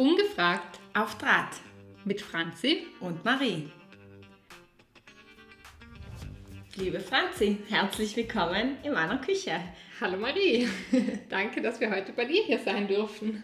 Ungefragt 0.00 0.80
auf 0.94 1.18
Draht 1.18 1.60
mit 2.06 2.22
Franzi 2.22 2.86
und 3.00 3.22
Marie. 3.22 3.70
Liebe 6.76 7.00
Franzi, 7.00 7.58
herzlich 7.68 8.16
willkommen 8.16 8.78
in 8.82 8.94
meiner 8.94 9.18
Küche. 9.18 9.60
Hallo 10.00 10.16
Marie, 10.16 10.66
danke, 11.28 11.60
dass 11.60 11.80
wir 11.80 11.90
heute 11.90 12.12
bei 12.12 12.24
dir 12.24 12.42
hier 12.44 12.60
sein 12.60 12.88
dürfen. 12.88 13.42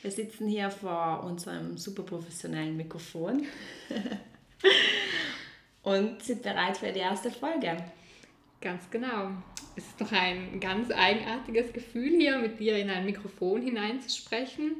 Wir 0.00 0.10
sitzen 0.10 0.48
hier 0.48 0.70
vor 0.70 1.22
unserem 1.22 1.76
super 1.76 2.02
professionellen 2.02 2.78
Mikrofon 2.78 3.44
und 5.82 6.22
sind 6.22 6.40
bereit 6.40 6.78
für 6.78 6.92
die 6.92 7.00
erste 7.00 7.30
Folge. 7.30 7.76
Ganz 8.58 8.88
genau. 8.90 9.32
Es 9.76 9.84
ist 9.84 10.00
doch 10.00 10.12
ein 10.12 10.60
ganz 10.60 10.90
eigenartiges 10.90 11.74
Gefühl 11.74 12.16
hier, 12.16 12.38
mit 12.38 12.58
dir 12.58 12.78
in 12.78 12.88
ein 12.88 13.04
Mikrofon 13.04 13.60
hineinzusprechen. 13.60 14.76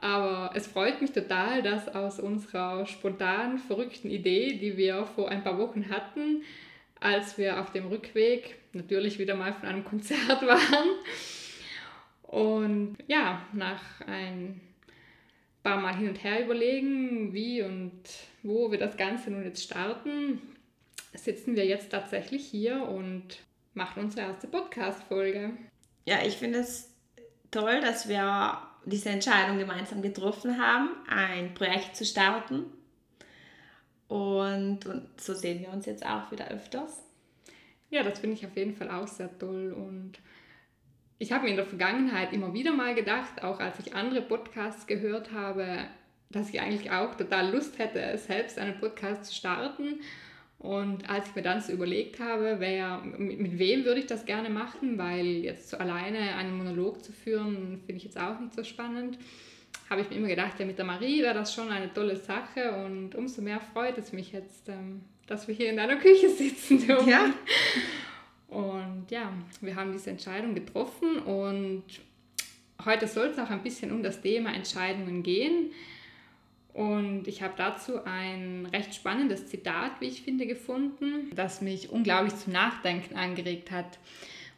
Aber 0.00 0.52
es 0.54 0.68
freut 0.68 1.00
mich 1.00 1.12
total, 1.12 1.62
dass 1.62 1.92
aus 1.92 2.20
unserer 2.20 2.86
spontanen, 2.86 3.58
verrückten 3.58 4.10
Idee, 4.10 4.54
die 4.54 4.76
wir 4.76 5.04
vor 5.06 5.28
ein 5.28 5.42
paar 5.42 5.58
Wochen 5.58 5.88
hatten, 5.90 6.42
als 7.00 7.36
wir 7.36 7.60
auf 7.60 7.72
dem 7.72 7.86
Rückweg 7.86 8.56
natürlich 8.72 9.18
wieder 9.18 9.34
mal 9.34 9.52
von 9.52 9.68
einem 9.68 9.84
Konzert 9.84 10.42
waren. 10.46 10.88
Und 12.22 12.98
ja, 13.08 13.42
nach 13.52 14.00
ein 14.06 14.60
paar 15.64 15.80
Mal 15.80 15.96
hin 15.96 16.08
und 16.08 16.22
her 16.22 16.44
überlegen, 16.44 17.32
wie 17.32 17.62
und 17.62 18.02
wo 18.42 18.70
wir 18.70 18.78
das 18.78 18.96
Ganze 18.96 19.30
nun 19.30 19.44
jetzt 19.44 19.64
starten, 19.64 20.40
sitzen 21.12 21.56
wir 21.56 21.66
jetzt 21.66 21.90
tatsächlich 21.90 22.46
hier 22.46 22.82
und 22.82 23.38
machen 23.74 24.04
unsere 24.04 24.28
erste 24.28 24.46
Podcast-Folge. 24.46 25.50
Ja, 26.04 26.18
ich 26.24 26.36
finde 26.36 26.60
es 26.60 26.94
toll, 27.50 27.80
dass 27.80 28.08
wir 28.08 28.67
diese 28.88 29.10
Entscheidung 29.10 29.58
gemeinsam 29.58 30.02
getroffen 30.02 30.58
haben, 30.60 30.90
ein 31.08 31.54
Projekt 31.54 31.96
zu 31.96 32.04
starten. 32.04 32.64
Und, 34.08 34.86
und 34.86 35.08
so 35.20 35.34
sehen 35.34 35.60
wir 35.60 35.70
uns 35.70 35.86
jetzt 35.86 36.04
auch 36.04 36.30
wieder 36.32 36.48
öfters. 36.48 37.02
Ja, 37.90 38.02
das 38.02 38.18
finde 38.18 38.36
ich 38.36 38.46
auf 38.46 38.56
jeden 38.56 38.74
Fall 38.74 38.90
auch 38.90 39.06
sehr 39.06 39.36
toll. 39.38 39.72
Und 39.72 40.14
ich 41.18 41.32
habe 41.32 41.44
mir 41.44 41.50
in 41.50 41.56
der 41.56 41.66
Vergangenheit 41.66 42.32
immer 42.32 42.52
wieder 42.52 42.72
mal 42.72 42.94
gedacht, 42.94 43.42
auch 43.42 43.60
als 43.60 43.78
ich 43.78 43.94
andere 43.94 44.22
Podcasts 44.22 44.86
gehört 44.86 45.32
habe, 45.32 45.86
dass 46.30 46.50
ich 46.50 46.60
eigentlich 46.60 46.90
auch 46.90 47.14
total 47.14 47.50
Lust 47.50 47.78
hätte, 47.78 48.16
selbst 48.18 48.58
einen 48.58 48.78
Podcast 48.78 49.26
zu 49.26 49.34
starten. 49.34 50.00
Und 50.58 51.08
als 51.08 51.28
ich 51.28 51.36
mir 51.36 51.42
dann 51.42 51.60
so 51.60 51.72
überlegt 51.72 52.18
habe, 52.18 52.56
wer, 52.58 52.98
mit, 52.98 53.38
mit 53.38 53.58
wem 53.58 53.84
würde 53.84 54.00
ich 54.00 54.06
das 54.06 54.26
gerne 54.26 54.50
machen, 54.50 54.98
weil 54.98 55.26
jetzt 55.26 55.70
so 55.70 55.78
alleine 55.78 56.34
einen 56.34 56.56
Monolog 56.56 57.04
zu 57.04 57.12
führen, 57.12 57.80
finde 57.86 57.98
ich 57.98 58.04
jetzt 58.04 58.18
auch 58.18 58.40
nicht 58.40 58.54
so 58.54 58.64
spannend, 58.64 59.18
habe 59.88 60.00
ich 60.00 60.10
mir 60.10 60.16
immer 60.16 60.28
gedacht, 60.28 60.58
ja, 60.58 60.66
mit 60.66 60.76
der 60.76 60.84
Marie 60.84 61.22
wäre 61.22 61.34
das 61.34 61.54
schon 61.54 61.70
eine 61.70 61.92
tolle 61.94 62.16
Sache 62.16 62.72
und 62.84 63.14
umso 63.14 63.40
mehr 63.40 63.60
freut 63.60 63.96
es 63.98 64.12
mich 64.12 64.32
jetzt, 64.32 64.68
ähm, 64.68 65.02
dass 65.28 65.46
wir 65.46 65.54
hier 65.54 65.70
in 65.70 65.76
deiner 65.76 65.96
Küche 65.96 66.28
sitzen 66.28 66.84
dürfen. 66.84 67.08
Ja. 67.08 67.32
Und 68.48 69.06
ja, 69.10 69.32
wir 69.60 69.76
haben 69.76 69.92
diese 69.92 70.10
Entscheidung 70.10 70.54
getroffen 70.54 71.18
und 71.18 71.84
heute 72.84 73.06
soll 73.06 73.26
es 73.28 73.38
auch 73.38 73.50
ein 73.50 73.62
bisschen 73.62 73.92
um 73.92 74.02
das 74.02 74.20
Thema 74.22 74.54
Entscheidungen 74.54 75.22
gehen. 75.22 75.70
Und 76.78 77.26
ich 77.26 77.42
habe 77.42 77.54
dazu 77.56 78.04
ein 78.04 78.64
recht 78.66 78.94
spannendes 78.94 79.48
Zitat, 79.48 80.00
wie 80.00 80.06
ich 80.06 80.22
finde, 80.22 80.46
gefunden, 80.46 81.28
das 81.34 81.60
mich 81.60 81.90
unglaublich 81.90 82.36
zum 82.36 82.52
Nachdenken 82.52 83.16
angeregt 83.16 83.72
hat. 83.72 83.98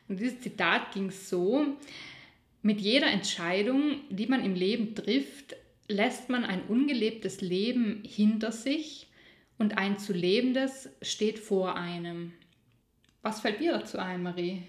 Und 0.06 0.20
dieses 0.20 0.38
Zitat 0.38 0.92
ging 0.92 1.10
so, 1.10 1.78
mit 2.60 2.78
jeder 2.78 3.06
Entscheidung, 3.06 4.02
die 4.10 4.26
man 4.26 4.44
im 4.44 4.54
Leben 4.54 4.94
trifft, 4.94 5.56
lässt 5.88 6.28
man 6.28 6.44
ein 6.44 6.60
ungelebtes 6.68 7.40
Leben 7.40 8.02
hinter 8.06 8.52
sich 8.52 9.06
und 9.56 9.78
ein 9.78 9.98
zu 9.98 10.12
lebendes 10.12 10.90
steht 11.00 11.38
vor 11.38 11.76
einem. 11.76 12.34
Was 13.22 13.40
fällt 13.40 13.60
dir 13.60 13.72
dazu 13.72 13.98
ein, 13.98 14.22
Marie? 14.22 14.64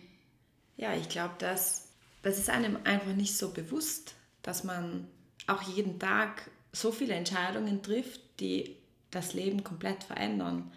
Ja, 0.77 0.95
ich 0.95 1.09
glaube, 1.09 1.35
dass 1.39 1.89
das 2.21 2.39
ist 2.39 2.49
einem 2.49 2.77
einfach 2.85 3.13
nicht 3.13 3.35
so 3.35 3.51
bewusst, 3.51 4.15
dass 4.41 4.63
man 4.63 5.05
auch 5.47 5.61
jeden 5.63 5.99
Tag 5.99 6.49
so 6.71 6.91
viele 6.91 7.13
Entscheidungen 7.13 7.81
trifft, 7.83 8.21
die 8.39 8.77
das 9.09 9.33
Leben 9.33 9.63
komplett 9.63 10.03
verändern. 10.03 10.71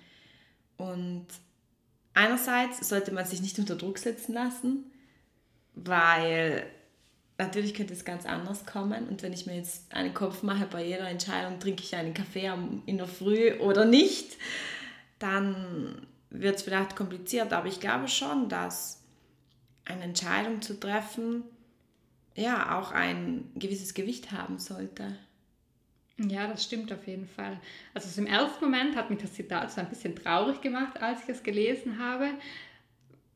Und 0.77 1.27
einerseits 2.15 2.89
sollte 2.89 3.13
man 3.13 3.25
sich 3.25 3.41
nicht 3.41 3.59
unter 3.59 3.77
Druck 3.77 3.99
setzen 3.99 4.35
lassen, 4.35 4.91
weil 5.75 6.67
natürlich 7.39 7.75
könnte 7.75 7.93
es 7.93 8.05
ganz 8.05 8.27
anders 8.27 8.67
kommen. 8.67 9.09
Und 9.09 9.23
wenn 9.23 9.33
ich 9.33 9.47
mir 9.47 9.57
jetzt 9.57 9.93
einen 9.93 10.15
Kopf 10.15 10.43
mache 10.43 10.67
bei 10.67 10.85
jeder 10.85 11.09
Entscheidung, 11.09 11.61
trinke 11.61 11.83
ich 11.83 11.95
einen 11.95 12.15
Kaffee 12.15 12.53
in 12.87 12.99
der 12.99 13.09
Früh 13.09 13.53
oder 13.55 13.85
nicht, 13.85 14.37
dann 15.19 16.07
wird 16.31 16.57
es 16.57 16.63
vielleicht 16.63 16.97
kompliziert. 16.97 17.53
Aber 17.53 17.69
ich 17.69 17.81
glaube 17.81 18.09
schon, 18.09 18.49
dass 18.49 19.01
eine 19.85 20.05
Entscheidung 20.05 20.63
zu 20.63 20.79
treffen 20.79 21.45
ja 22.35 22.79
auch 22.79 22.93
ein 22.93 23.51
gewisses 23.55 23.95
Gewicht 23.95 24.33
haben 24.33 24.59
sollte. 24.59 25.17
Ja, 26.19 26.47
das 26.47 26.65
stimmt 26.65 26.93
auf 26.93 27.07
jeden 27.07 27.27
Fall. 27.27 27.61
Also 27.93 28.21
im 28.21 28.27
ersten 28.27 28.65
Moment 28.65 28.95
hat 28.95 29.11
mich 29.11 29.21
das 29.21 29.33
Zitat 29.33 29.73
so 29.73 29.81
ein 29.81 29.89
bisschen 29.89 30.15
traurig 30.15 30.61
gemacht, 30.61 31.03
als 31.03 31.23
ich 31.25 31.29
es 31.29 31.43
gelesen 31.43 31.99
habe, 31.99 32.29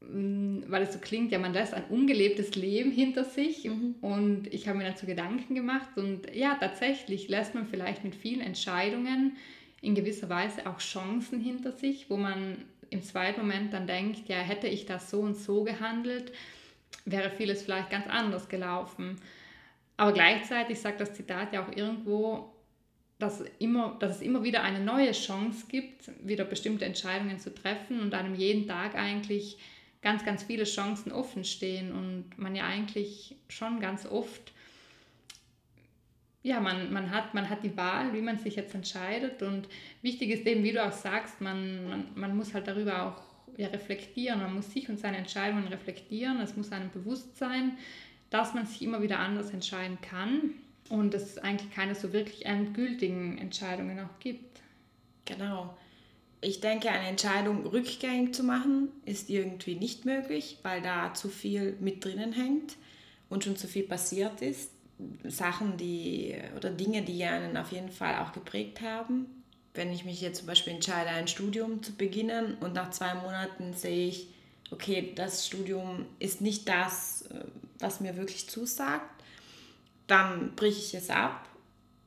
mm, 0.01 0.63
weil 0.69 0.83
es 0.83 0.93
so 0.93 1.01
klingt, 1.01 1.33
ja, 1.33 1.41
man 1.41 1.53
lässt 1.53 1.75
ein 1.75 1.85
ungelebtes 1.87 2.55
Leben 2.55 2.93
hinter 2.93 3.25
sich 3.25 3.65
mhm. 3.65 3.97
und 4.01 4.47
ich 4.55 4.69
habe 4.69 4.79
mir 4.79 4.85
dazu 4.85 5.07
Gedanken 5.07 5.57
gemacht 5.57 5.89
und 5.97 6.33
ja, 6.33 6.55
tatsächlich 6.55 7.29
lässt 7.29 7.55
man 7.57 7.67
vielleicht 7.67 8.05
mit 8.05 8.15
vielen 8.15 8.41
Entscheidungen 8.41 9.37
in 9.81 9.97
gewisser 9.97 10.29
Weise 10.29 10.67
auch 10.69 10.79
Chancen 10.79 11.41
hinter 11.41 11.73
sich, 11.73 12.09
wo 12.11 12.17
man 12.17 12.65
im 12.91 13.03
zweiten 13.03 13.41
Moment 13.41 13.73
dann 13.73 13.89
denkt, 13.89 14.29
ja, 14.29 14.37
hätte 14.37 14.69
ich 14.69 14.87
das 14.87 15.11
so 15.11 15.21
und 15.21 15.37
so 15.37 15.65
gehandelt, 15.65 16.33
wäre 17.05 17.31
vieles 17.31 17.63
vielleicht 17.63 17.91
ganz 17.91 18.07
anders 18.07 18.49
gelaufen. 18.49 19.21
Aber 19.97 20.13
gleichzeitig 20.13 20.81
sagt 20.81 21.01
das 21.01 21.15
Zitat 21.15 21.53
ja 21.53 21.65
auch 21.65 21.77
irgendwo, 21.77 22.53
dass, 23.19 23.43
immer, 23.59 23.97
dass 23.99 24.17
es 24.17 24.23
immer 24.23 24.45
wieder 24.45 24.63
eine 24.63 24.81
neue 24.81 25.13
Chance 25.13 25.67
gibt, 25.69 26.11
wieder 26.27 26.45
bestimmte 26.45 26.85
Entscheidungen 26.85 27.39
zu 27.39 27.53
treffen 27.53 28.01
und 28.01 28.15
einem 28.15 28.35
jeden 28.35 28.69
Tag 28.69 28.95
eigentlich 28.95 29.59
ganz, 30.03 30.25
ganz 30.25 30.45
viele 30.45 30.65
Chancen 30.65 31.11
offen 31.11 31.45
stehen 31.45 31.93
und 31.93 32.39
man 32.39 32.55
ja 32.55 32.65
eigentlich 32.65 33.35
schon 33.49 33.81
ganz 33.81 34.07
oft, 34.07 34.53
ja, 36.45 36.61
man, 36.61 36.93
man, 36.93 37.11
hat, 37.11 37.35
man 37.35 37.51
hat 37.51 37.65
die 37.65 37.77
Wahl, 37.77 38.15
wie 38.15 38.21
man 38.21 38.39
sich 38.39 38.55
jetzt 38.55 38.75
entscheidet 38.75 39.43
und 39.43 39.69
wichtig 40.03 40.31
ist 40.31 40.47
eben, 40.47 40.63
wie 40.63 40.73
du 40.73 40.87
auch 40.87 40.93
sagst, 40.93 41.41
man, 41.41 41.89
man, 41.89 42.05
man 42.15 42.37
muss 42.37 42.55
halt 42.55 42.69
darüber 42.69 43.09
auch 43.09 43.28
ja, 43.57 43.69
reflektieren, 43.69 44.41
man 44.41 44.55
muss 44.55 44.73
sich 44.73 44.89
und 44.89 44.99
seine 44.99 45.17
Entscheidungen 45.17 45.69
reflektieren, 45.69 46.41
es 46.41 46.57
muss 46.57 46.73
einem 46.73 46.91
bewusst 46.91 47.37
sein, 47.37 47.79
dass 48.31 48.55
man 48.55 48.67
sich 48.67 48.83
immer 48.83 49.03
wieder 49.03 49.19
anders 49.19 49.51
entscheiden 49.51 49.99
kann 50.01 50.55
und 50.89 51.15
es 51.15 51.39
eigentlich 51.39 51.71
keine 51.73 51.95
so 51.95 52.13
wirklich 52.13 52.47
endgültigen 52.47 53.39
Entscheidungen 53.39 54.01
auch 54.01 54.19
gibt. 54.21 54.61
Genau. 55.25 55.77
Ich 56.41 56.61
denke, 56.61 56.91
eine 56.91 57.09
Entscheidung 57.09 57.67
rückgängig 57.67 58.35
zu 58.35 58.45
machen, 58.45 58.89
ist 59.05 59.29
irgendwie 59.29 59.75
nicht 59.75 60.05
möglich, 60.05 60.59
weil 60.63 60.81
da 60.83 61.13
zu 61.15 61.29
viel 61.29 61.77
mit 61.81 62.05
drinnen 62.05 62.33
hängt 62.33 62.77
und 63.29 63.45
schon 63.45 63.57
zu 63.57 63.67
viel 63.67 63.83
passiert 63.83 64.41
ist. 64.41 64.71
Sachen, 65.25 65.77
die 65.77 66.35
oder 66.57 66.71
Dinge, 66.71 67.03
die 67.03 67.25
einen 67.25 67.57
auf 67.57 67.73
jeden 67.73 67.91
Fall 67.91 68.17
auch 68.19 68.33
geprägt 68.33 68.81
haben. 68.81 69.27
Wenn 69.79 69.93
ich 69.93 70.05
mich 70.05 70.21
jetzt 70.21 70.39
zum 70.39 70.49
Beispiel 70.49 70.73
entscheide, 70.73 71.11
ein 71.11 71.29
Studium 71.29 71.85
zu 71.85 71.93
beginnen 71.93 72.57
und 72.59 72.75
nach 72.75 72.91
zwei 72.91 73.15
Monaten 73.15 73.75
sehe 73.75 74.09
ich, 74.09 74.27
okay, 74.73 75.13
das 75.15 75.47
Studium 75.47 76.05
ist 76.19 76.41
nicht 76.41 76.69
das, 76.69 77.23
äh, 77.31 77.45
was 77.79 78.01
mir 78.01 78.17
wirklich 78.17 78.51
zusagt, 78.51 79.09
dann 80.09 80.57
breche 80.57 80.81
ich 80.81 80.95
es 80.95 81.11
ab. 81.11 81.49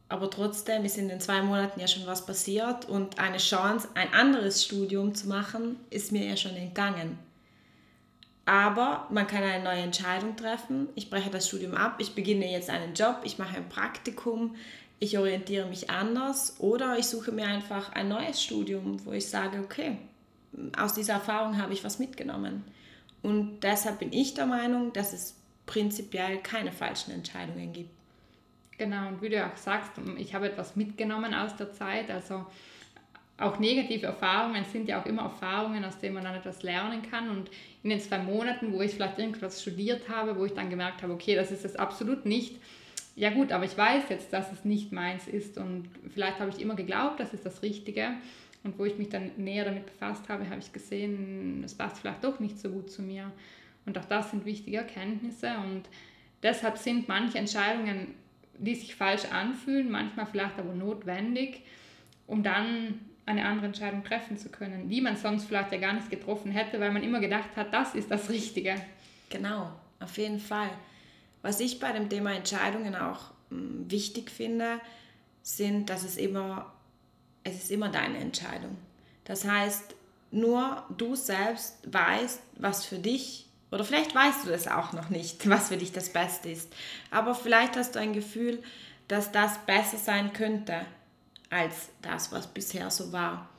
Aber 0.09 0.29
trotzdem 0.29 0.83
ist 0.83 0.97
in 0.97 1.07
den 1.07 1.21
zwei 1.21 1.41
Monaten 1.41 1.79
ja 1.79 1.87
schon 1.87 2.05
was 2.05 2.25
passiert 2.25 2.89
und 2.89 3.19
eine 3.19 3.37
Chance, 3.37 3.87
ein 3.93 4.13
anderes 4.13 4.65
Studium 4.65 5.15
zu 5.15 5.29
machen, 5.29 5.77
ist 5.91 6.11
mir 6.11 6.25
ja 6.25 6.35
schon 6.35 6.57
entgangen. 6.57 7.17
Aber 8.43 9.07
man 9.11 9.27
kann 9.27 9.43
eine 9.43 9.63
neue 9.63 9.79
Entscheidung 9.79 10.35
treffen. 10.35 10.89
Ich 10.95 11.09
breche 11.09 11.29
das 11.29 11.47
Studium 11.47 11.75
ab, 11.75 11.95
ich 11.99 12.15
beginne 12.15 12.51
jetzt 12.51 12.69
einen 12.69 12.95
Job, 12.95 13.21
ich 13.23 13.37
mache 13.37 13.55
ein 13.55 13.69
Praktikum, 13.69 14.57
ich 15.01 15.17
orientiere 15.17 15.67
mich 15.67 15.89
anders 15.89 16.59
oder 16.59 16.97
ich 16.99 17.07
suche 17.07 17.31
mir 17.31 17.47
einfach 17.47 17.91
ein 17.91 18.07
neues 18.07 18.41
Studium, 18.41 19.03
wo 19.03 19.11
ich 19.11 19.27
sage, 19.27 19.59
okay, 19.59 19.97
aus 20.77 20.93
dieser 20.93 21.13
Erfahrung 21.13 21.59
habe 21.59 21.73
ich 21.73 21.83
was 21.83 21.97
mitgenommen. 21.97 22.63
Und 23.23 23.61
deshalb 23.61 23.97
bin 23.97 24.13
ich 24.13 24.35
der 24.35 24.45
Meinung, 24.45 24.93
dass 24.93 25.11
es 25.11 25.35
prinzipiell 25.65 26.37
keine 26.37 26.71
falschen 26.71 27.11
Entscheidungen 27.11 27.73
gibt. 27.73 27.89
Genau, 28.77 29.07
und 29.07 29.23
wie 29.23 29.29
du 29.29 29.43
auch 29.43 29.57
sagst, 29.57 29.91
ich 30.17 30.35
habe 30.35 30.47
etwas 30.47 30.75
mitgenommen 30.75 31.33
aus 31.33 31.55
der 31.55 31.73
Zeit. 31.73 32.11
Also 32.11 32.45
auch 33.39 33.57
negative 33.57 34.05
Erfahrungen 34.05 34.63
sind 34.65 34.87
ja 34.87 35.01
auch 35.01 35.07
immer 35.07 35.23
Erfahrungen, 35.23 35.83
aus 35.83 35.97
denen 35.97 36.13
man 36.13 36.25
dann 36.25 36.35
etwas 36.35 36.61
lernen 36.61 37.01
kann. 37.01 37.31
Und 37.31 37.49
in 37.81 37.89
den 37.89 37.99
zwei 37.99 38.19
Monaten, 38.19 38.71
wo 38.71 38.81
ich 38.81 38.91
vielleicht 38.91 39.17
irgendwas 39.17 39.63
studiert 39.63 40.09
habe, 40.09 40.37
wo 40.37 40.45
ich 40.45 40.53
dann 40.53 40.69
gemerkt 40.69 41.01
habe, 41.01 41.13
okay, 41.13 41.33
das 41.33 41.49
ist 41.49 41.65
es 41.65 41.75
absolut 41.75 42.27
nicht, 42.27 42.57
ja 43.21 43.29
gut, 43.29 43.51
aber 43.51 43.65
ich 43.65 43.77
weiß 43.77 44.05
jetzt, 44.09 44.33
dass 44.33 44.51
es 44.51 44.65
nicht 44.65 44.91
meins 44.91 45.27
ist 45.27 45.59
und 45.59 45.87
vielleicht 46.09 46.39
habe 46.39 46.49
ich 46.49 46.59
immer 46.59 46.75
geglaubt, 46.75 47.19
das 47.19 47.35
ist 47.35 47.45
das 47.45 47.61
Richtige. 47.61 48.15
Und 48.63 48.79
wo 48.79 48.85
ich 48.85 48.97
mich 48.97 49.09
dann 49.09 49.29
näher 49.37 49.63
damit 49.63 49.85
befasst 49.85 50.27
habe, 50.27 50.49
habe 50.49 50.59
ich 50.59 50.73
gesehen, 50.73 51.61
es 51.63 51.75
passt 51.75 51.99
vielleicht 51.99 52.23
doch 52.23 52.39
nicht 52.39 52.57
so 52.57 52.69
gut 52.69 52.89
zu 52.89 53.03
mir. 53.03 53.31
Und 53.85 53.95
auch 53.99 54.05
das 54.05 54.31
sind 54.31 54.43
wichtige 54.45 54.77
Erkenntnisse. 54.77 55.53
Und 55.63 55.83
deshalb 56.41 56.79
sind 56.79 57.07
manche 57.07 57.37
Entscheidungen, 57.37 58.15
die 58.57 58.73
sich 58.73 58.95
falsch 58.95 59.25
anfühlen, 59.31 59.91
manchmal 59.91 60.25
vielleicht 60.25 60.57
aber 60.57 60.73
notwendig, 60.73 61.61
um 62.25 62.41
dann 62.41 63.01
eine 63.27 63.45
andere 63.45 63.67
Entscheidung 63.67 64.03
treffen 64.03 64.35
zu 64.35 64.49
können, 64.49 64.89
die 64.89 64.99
man 64.99 65.15
sonst 65.15 65.45
vielleicht 65.45 65.71
ja 65.71 65.77
gar 65.77 65.93
nicht 65.93 66.09
getroffen 66.09 66.49
hätte, 66.49 66.79
weil 66.79 66.91
man 66.91 67.03
immer 67.03 67.19
gedacht 67.19 67.55
hat, 67.55 67.71
das 67.71 67.93
ist 67.93 68.09
das 68.09 68.31
Richtige. 68.31 68.75
Genau, 69.29 69.71
auf 69.99 70.17
jeden 70.17 70.39
Fall. 70.39 70.71
Was 71.41 71.59
ich 71.59 71.79
bei 71.79 71.91
dem 71.91 72.09
Thema 72.09 72.33
Entscheidungen 72.33 72.95
auch 72.95 73.31
hm, 73.49 73.89
wichtig 73.89 74.31
finde, 74.31 74.79
sind, 75.43 75.89
dass 75.89 76.03
es 76.03 76.17
immer, 76.17 76.71
es 77.43 77.55
ist 77.55 77.71
immer 77.71 77.89
deine 77.89 78.17
Entscheidung. 78.17 78.77
Das 79.23 79.45
heißt, 79.45 79.95
nur 80.31 80.83
du 80.97 81.15
selbst 81.15 81.77
weißt, 81.91 82.41
was 82.57 82.85
für 82.85 82.99
dich, 82.99 83.47
oder 83.71 83.83
vielleicht 83.83 84.15
weißt 84.15 84.45
du 84.45 84.49
das 84.49 84.67
auch 84.67 84.93
noch 84.93 85.09
nicht, 85.09 85.47
was 85.49 85.69
für 85.69 85.77
dich 85.77 85.91
das 85.91 86.09
Beste 86.09 86.49
ist, 86.49 86.73
aber 87.09 87.35
vielleicht 87.35 87.75
hast 87.75 87.95
du 87.95 87.99
ein 87.99 88.13
Gefühl, 88.13 88.61
dass 89.07 89.31
das 89.31 89.57
besser 89.65 89.97
sein 89.97 90.31
könnte 90.33 90.85
als 91.49 91.89
das, 92.01 92.31
was 92.31 92.47
bisher 92.47 92.89
so 92.89 93.11
war. 93.11 93.49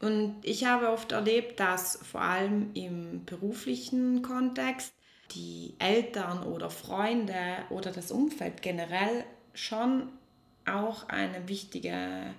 Und 0.00 0.36
ich 0.42 0.66
habe 0.66 0.90
oft 0.90 1.12
erlebt, 1.12 1.58
dass 1.58 1.98
vor 2.02 2.20
allem 2.20 2.70
im 2.74 3.24
beruflichen 3.24 4.22
Kontext 4.22 4.93
die 5.32 5.74
Eltern 5.78 6.44
oder 6.44 6.70
Freunde 6.70 7.58
oder 7.70 7.90
das 7.90 8.10
Umfeld 8.10 8.62
generell 8.62 9.24
schon 9.54 10.08
auch 10.66 11.08
eine 11.08 11.48
wichtige 11.48 12.34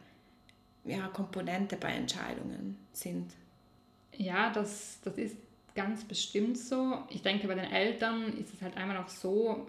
ja, 0.83 1.07
Komponente 1.07 1.77
bei 1.77 1.89
Entscheidungen 1.89 2.77
sind. 2.93 3.31
Ja, 4.17 4.49
das, 4.51 4.99
das 5.03 5.17
ist 5.17 5.35
ganz 5.75 6.03
bestimmt 6.05 6.57
so. 6.57 6.99
Ich 7.09 7.21
denke, 7.21 7.47
bei 7.47 7.55
den 7.55 7.71
Eltern 7.71 8.37
ist 8.37 8.53
es 8.53 8.61
halt 8.61 8.77
einmal 8.77 8.97
auch 8.97 9.09
so, 9.09 9.67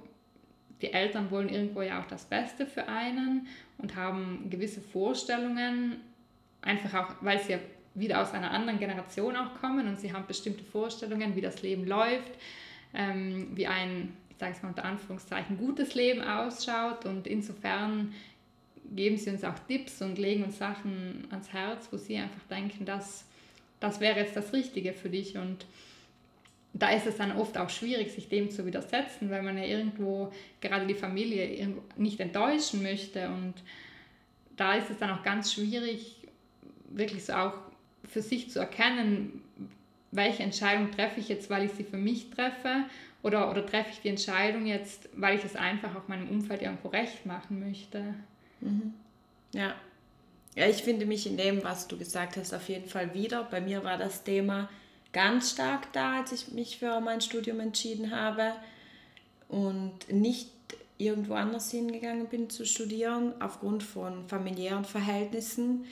die 0.82 0.92
Eltern 0.92 1.30
wollen 1.30 1.48
irgendwo 1.48 1.82
ja 1.82 2.00
auch 2.00 2.06
das 2.06 2.24
Beste 2.24 2.66
für 2.66 2.86
einen 2.86 3.48
und 3.78 3.96
haben 3.96 4.48
gewisse 4.50 4.80
Vorstellungen, 4.80 6.00
einfach 6.60 6.94
auch, 6.94 7.14
weil 7.22 7.40
sie 7.42 7.52
ja 7.52 7.58
wieder 7.94 8.20
aus 8.20 8.32
einer 8.32 8.50
anderen 8.50 8.78
Generation 8.78 9.36
auch 9.36 9.54
kommen 9.60 9.88
und 9.88 9.98
sie 9.98 10.12
haben 10.12 10.26
bestimmte 10.26 10.64
Vorstellungen, 10.64 11.34
wie 11.34 11.40
das 11.40 11.62
Leben 11.62 11.86
läuft, 11.86 12.32
ähm, 12.96 13.48
wie 13.54 13.66
ein, 13.66 14.16
ich 14.30 14.36
sage 14.38 14.54
es 14.56 14.62
mal 14.62 14.70
unter 14.70 14.84
Anführungszeichen, 14.84 15.58
gutes 15.58 15.94
Leben 15.94 16.22
ausschaut 16.22 17.04
und 17.04 17.26
insofern 17.26 18.12
geben 18.94 19.16
sie 19.16 19.30
uns 19.30 19.44
auch 19.44 19.58
Tipps 19.68 20.02
und 20.02 20.18
legen 20.18 20.44
uns 20.44 20.58
Sachen 20.58 21.26
ans 21.30 21.52
Herz, 21.52 21.88
wo 21.90 21.96
sie 21.96 22.16
einfach 22.16 22.42
denken, 22.50 22.84
dass 22.84 23.24
das 23.80 24.00
wäre 24.00 24.20
jetzt 24.20 24.36
das 24.36 24.52
Richtige 24.52 24.92
für 24.92 25.10
dich 25.10 25.36
und 25.36 25.66
da 26.78 26.90
ist 26.90 27.06
es 27.06 27.16
dann 27.16 27.32
oft 27.36 27.56
auch 27.56 27.70
schwierig, 27.70 28.12
sich 28.12 28.28
dem 28.28 28.50
zu 28.50 28.66
widersetzen, 28.66 29.30
weil 29.30 29.42
man 29.42 29.56
ja 29.56 29.64
irgendwo 29.64 30.32
gerade 30.60 30.86
die 30.86 30.94
Familie 30.94 31.74
nicht 31.96 32.20
enttäuschen 32.20 32.82
möchte. 32.82 33.28
Und 33.28 33.54
da 34.56 34.74
ist 34.74 34.90
es 34.90 34.98
dann 34.98 35.10
auch 35.10 35.22
ganz 35.22 35.52
schwierig, 35.54 36.16
wirklich 36.90 37.24
so 37.24 37.32
auch 37.32 37.54
für 38.06 38.20
sich 38.20 38.50
zu 38.50 38.58
erkennen, 38.58 39.42
welche 40.10 40.42
Entscheidung 40.42 40.90
treffe 40.90 41.20
ich 41.20 41.28
jetzt, 41.28 41.50
weil 41.50 41.64
ich 41.64 41.72
sie 41.72 41.84
für 41.84 41.96
mich 41.96 42.30
treffe 42.30 42.84
oder, 43.22 43.50
oder 43.50 43.64
treffe 43.66 43.90
ich 43.92 44.00
die 44.00 44.08
Entscheidung 44.08 44.66
jetzt, 44.66 45.08
weil 45.14 45.36
ich 45.36 45.44
es 45.44 45.56
einfach 45.56 45.94
auch 45.96 46.08
meinem 46.08 46.28
Umfeld 46.28 46.62
irgendwo 46.62 46.88
recht 46.88 47.26
machen 47.26 47.60
möchte. 47.60 48.14
Mhm. 48.60 48.94
Ja. 49.52 49.74
Ja, 50.54 50.66
ich 50.66 50.82
finde 50.82 51.04
mich 51.04 51.26
in 51.26 51.36
dem, 51.36 51.62
was 51.64 51.86
du 51.86 51.98
gesagt 51.98 52.36
hast, 52.38 52.54
auf 52.54 52.68
jeden 52.68 52.88
Fall 52.88 53.12
wieder. 53.12 53.44
Bei 53.44 53.60
mir 53.60 53.84
war 53.84 53.98
das 53.98 54.24
Thema, 54.24 54.70
ganz 55.12 55.52
stark 55.52 55.92
da, 55.92 56.18
als 56.20 56.32
ich 56.32 56.48
mich 56.52 56.78
für 56.78 57.00
mein 57.00 57.20
Studium 57.20 57.60
entschieden 57.60 58.10
habe 58.10 58.52
und 59.48 60.10
nicht 60.10 60.50
irgendwo 60.98 61.34
anders 61.34 61.70
hingegangen 61.70 62.26
bin 62.26 62.48
zu 62.48 62.64
studieren, 62.64 63.34
aufgrund 63.40 63.82
von 63.82 64.26
familiären 64.28 64.84
Verhältnissen. 64.84 65.84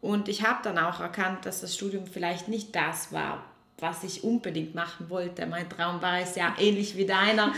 Und 0.00 0.28
ich 0.28 0.44
habe 0.44 0.60
dann 0.64 0.78
auch 0.78 1.00
erkannt, 1.00 1.46
dass 1.46 1.60
das 1.60 1.74
Studium 1.74 2.06
vielleicht 2.06 2.48
nicht 2.48 2.74
das 2.74 3.12
war, 3.12 3.44
was 3.80 4.04
ich 4.04 4.24
unbedingt 4.24 4.74
machen 4.74 5.10
wollte. 5.10 5.46
Mein 5.46 5.68
Traum 5.68 6.00
war 6.02 6.20
es 6.20 6.36
ja 6.36 6.54
ähnlich 6.58 6.96
wie 6.96 7.06
deiner, 7.06 7.52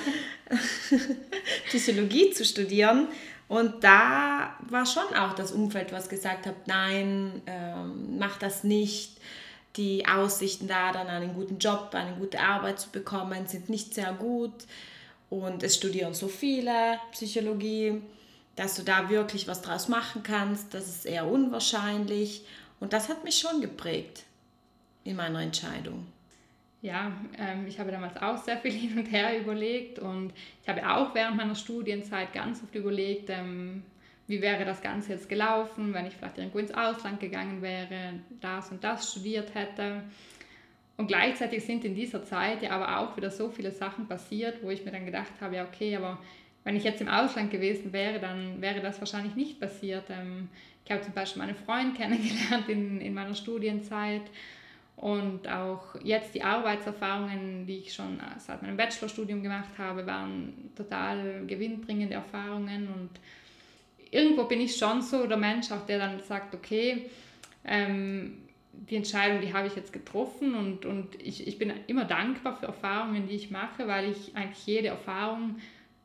Psychologie 1.66 2.30
zu 2.30 2.44
studieren. 2.44 3.08
Und 3.48 3.84
da 3.84 4.56
war 4.68 4.86
schon 4.86 5.14
auch 5.16 5.34
das 5.34 5.52
Umfeld, 5.52 5.92
was 5.92 6.08
gesagt 6.08 6.46
hat, 6.46 6.66
nein, 6.66 7.42
ähm, 7.46 8.18
mach 8.18 8.38
das 8.38 8.64
nicht 8.64 9.18
die 9.76 10.06
Aussichten 10.06 10.68
da, 10.68 10.92
dann 10.92 11.08
einen 11.08 11.34
guten 11.34 11.58
Job, 11.58 11.90
eine 11.92 12.16
gute 12.16 12.40
Arbeit 12.40 12.80
zu 12.80 12.90
bekommen, 12.90 13.46
sind 13.46 13.68
nicht 13.68 13.94
sehr 13.94 14.12
gut. 14.12 14.52
Und 15.30 15.62
es 15.62 15.76
studieren 15.76 16.14
so 16.14 16.28
viele 16.28 16.98
Psychologie, 17.12 18.02
dass 18.56 18.74
du 18.74 18.82
da 18.82 19.08
wirklich 19.08 19.48
was 19.48 19.62
draus 19.62 19.88
machen 19.88 20.22
kannst. 20.22 20.74
Das 20.74 20.88
ist 20.88 21.06
eher 21.06 21.26
unwahrscheinlich. 21.26 22.44
Und 22.80 22.92
das 22.92 23.08
hat 23.08 23.24
mich 23.24 23.38
schon 23.38 23.60
geprägt 23.60 24.24
in 25.04 25.16
meiner 25.16 25.40
Entscheidung. 25.40 26.06
Ja, 26.82 27.12
ähm, 27.38 27.66
ich 27.68 27.78
habe 27.78 27.92
damals 27.92 28.16
auch 28.16 28.36
sehr 28.38 28.58
viel 28.58 28.72
hin 28.72 28.98
und 28.98 29.06
her 29.06 29.38
überlegt 29.38 30.00
und 30.00 30.32
ich 30.62 30.68
habe 30.68 30.88
auch 30.88 31.14
während 31.14 31.36
meiner 31.36 31.54
Studienzeit 31.54 32.32
ganz 32.32 32.62
oft 32.62 32.74
überlegt, 32.74 33.30
ähm, 33.30 33.84
wie 34.26 34.42
wäre 34.42 34.64
das 34.64 34.82
Ganze 34.82 35.12
jetzt 35.12 35.28
gelaufen, 35.28 35.94
wenn 35.94 36.06
ich 36.06 36.14
vielleicht 36.14 36.38
irgendwo 36.38 36.58
ins 36.58 36.74
Ausland 36.74 37.20
gegangen 37.20 37.62
wäre, 37.62 38.14
das 38.40 38.70
und 38.70 38.82
das 38.82 39.12
studiert 39.12 39.54
hätte. 39.54 40.02
Und 40.96 41.06
gleichzeitig 41.06 41.64
sind 41.64 41.84
in 41.84 41.94
dieser 41.94 42.24
Zeit 42.24 42.62
ja 42.62 42.70
aber 42.70 42.98
auch 42.98 43.16
wieder 43.16 43.30
so 43.30 43.48
viele 43.48 43.70
Sachen 43.70 44.06
passiert, 44.08 44.62
wo 44.62 44.70
ich 44.70 44.84
mir 44.84 44.90
dann 44.90 45.06
gedacht 45.06 45.32
habe, 45.40 45.56
ja 45.56 45.64
okay, 45.64 45.96
aber 45.96 46.18
wenn 46.64 46.76
ich 46.76 46.84
jetzt 46.84 47.00
im 47.00 47.08
Ausland 47.08 47.50
gewesen 47.50 47.92
wäre, 47.92 48.20
dann 48.20 48.60
wäre 48.60 48.80
das 48.80 49.00
wahrscheinlich 49.00 49.34
nicht 49.34 49.60
passiert. 49.60 50.04
Ähm, 50.10 50.48
ich 50.84 50.90
habe 50.90 51.02
zum 51.02 51.12
Beispiel 51.12 51.42
meinen 51.42 51.54
Freund 51.54 51.96
kennengelernt 51.96 52.68
in, 52.68 53.00
in 53.00 53.14
meiner 53.14 53.34
Studienzeit 53.34 54.22
und 54.96 55.48
auch 55.48 55.96
jetzt 56.02 56.34
die 56.34 56.42
Arbeitserfahrungen, 56.42 57.66
die 57.66 57.78
ich 57.78 57.92
schon 57.92 58.20
seit 58.38 58.62
meinem 58.62 58.76
Bachelorstudium 58.76 59.42
gemacht 59.42 59.70
habe, 59.78 60.06
waren 60.06 60.70
total 60.76 61.44
gewinnbringende 61.46 62.14
Erfahrungen. 62.14 62.88
Und 62.88 63.10
irgendwo 64.10 64.44
bin 64.44 64.60
ich 64.60 64.76
schon 64.76 65.02
so 65.02 65.26
der 65.26 65.38
Mensch, 65.38 65.72
auch 65.72 65.84
der 65.86 65.98
dann 65.98 66.20
sagt, 66.20 66.54
okay, 66.54 67.10
ähm, 67.64 68.42
die 68.72 68.96
Entscheidung, 68.96 69.40
die 69.40 69.52
habe 69.52 69.66
ich 69.66 69.76
jetzt 69.76 69.92
getroffen 69.92 70.54
und, 70.54 70.86
und 70.86 71.20
ich, 71.20 71.46
ich 71.46 71.58
bin 71.58 71.72
immer 71.86 72.04
dankbar 72.04 72.56
für 72.56 72.66
Erfahrungen, 72.66 73.28
die 73.28 73.34
ich 73.34 73.50
mache, 73.50 73.86
weil 73.86 74.10
ich 74.10 74.34
eigentlich 74.34 74.66
jede 74.66 74.88
Erfahrung 74.88 75.56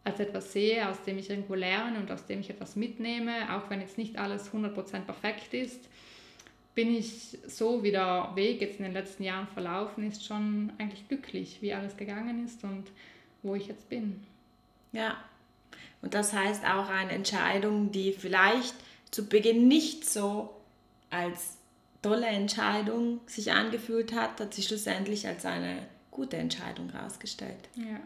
als 0.04 0.20
etwas 0.20 0.54
sehe, 0.54 0.88
aus 0.88 1.04
dem 1.04 1.18
ich 1.18 1.30
irgendwo 1.30 1.56
lerne 1.56 2.00
und 2.00 2.12
aus 2.12 2.26
dem 2.26 2.40
ich 2.40 2.50
etwas 2.50 2.76
mitnehme, 2.76 3.56
auch 3.56 3.70
wenn 3.70 3.82
jetzt 3.82 3.98
nicht 3.98 4.18
alles 4.18 4.52
100% 4.54 5.02
perfekt 5.02 5.54
ist, 5.54 5.90
bin 6.78 6.96
ich 6.96 7.40
so, 7.48 7.82
wie 7.82 7.90
der 7.90 8.34
Weg 8.36 8.62
jetzt 8.62 8.78
in 8.78 8.84
den 8.84 8.94
letzten 8.94 9.24
Jahren 9.24 9.48
verlaufen 9.48 10.08
ist, 10.08 10.24
schon 10.24 10.72
eigentlich 10.78 11.08
glücklich, 11.08 11.58
wie 11.60 11.74
alles 11.74 11.98
gegangen 11.98 12.46
ist 12.46 12.64
und 12.64 12.84
wo 13.42 13.56
ich 13.56 13.66
jetzt 13.66 13.90
bin. 13.90 14.24
Ja, 14.92 15.18
und 16.04 16.14
das 16.14 16.34
heißt 16.34 16.64
auch 16.66 16.88
eine 16.88 17.14
Entscheidung, 17.14 17.92
die 17.92 18.12
vielleicht 18.12 18.76
zu 19.10 19.28
Beginn 19.28 19.68
nicht 19.68 20.08
so 20.08 20.54
als 21.10 21.58
tolle 22.04 22.28
Entscheidung 22.28 23.22
sich 23.26 23.52
angefühlt 23.52 24.14
hat, 24.14 24.40
hat 24.40 24.54
sich 24.54 24.68
schlussendlich 24.68 25.28
als 25.28 25.46
eine 25.46 25.80
gute 26.12 26.38
Entscheidung 26.38 26.92
herausgestellt. 26.92 27.70
Ja. 27.76 28.00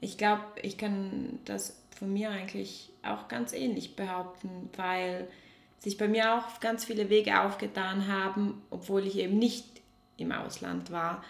Ich 0.00 0.16
glaube, 0.16 0.42
ich 0.62 0.78
kann 0.78 1.38
das 1.44 1.82
von 1.98 2.14
mir 2.14 2.30
eigentlich 2.30 2.88
auch 3.02 3.28
ganz 3.28 3.52
ähnlich 3.52 3.94
behaupten, 3.94 4.70
weil 4.74 5.28
sich 5.78 5.96
bei 5.98 6.08
mir 6.08 6.34
auch 6.34 6.60
ganz 6.60 6.84
viele 6.84 7.10
Wege 7.10 7.40
aufgetan 7.40 8.08
haben, 8.08 8.62
obwohl 8.70 9.06
ich 9.06 9.18
eben 9.18 9.38
nicht 9.38 9.64
im 10.16 10.32
Ausland 10.32 10.90
war 10.90 11.22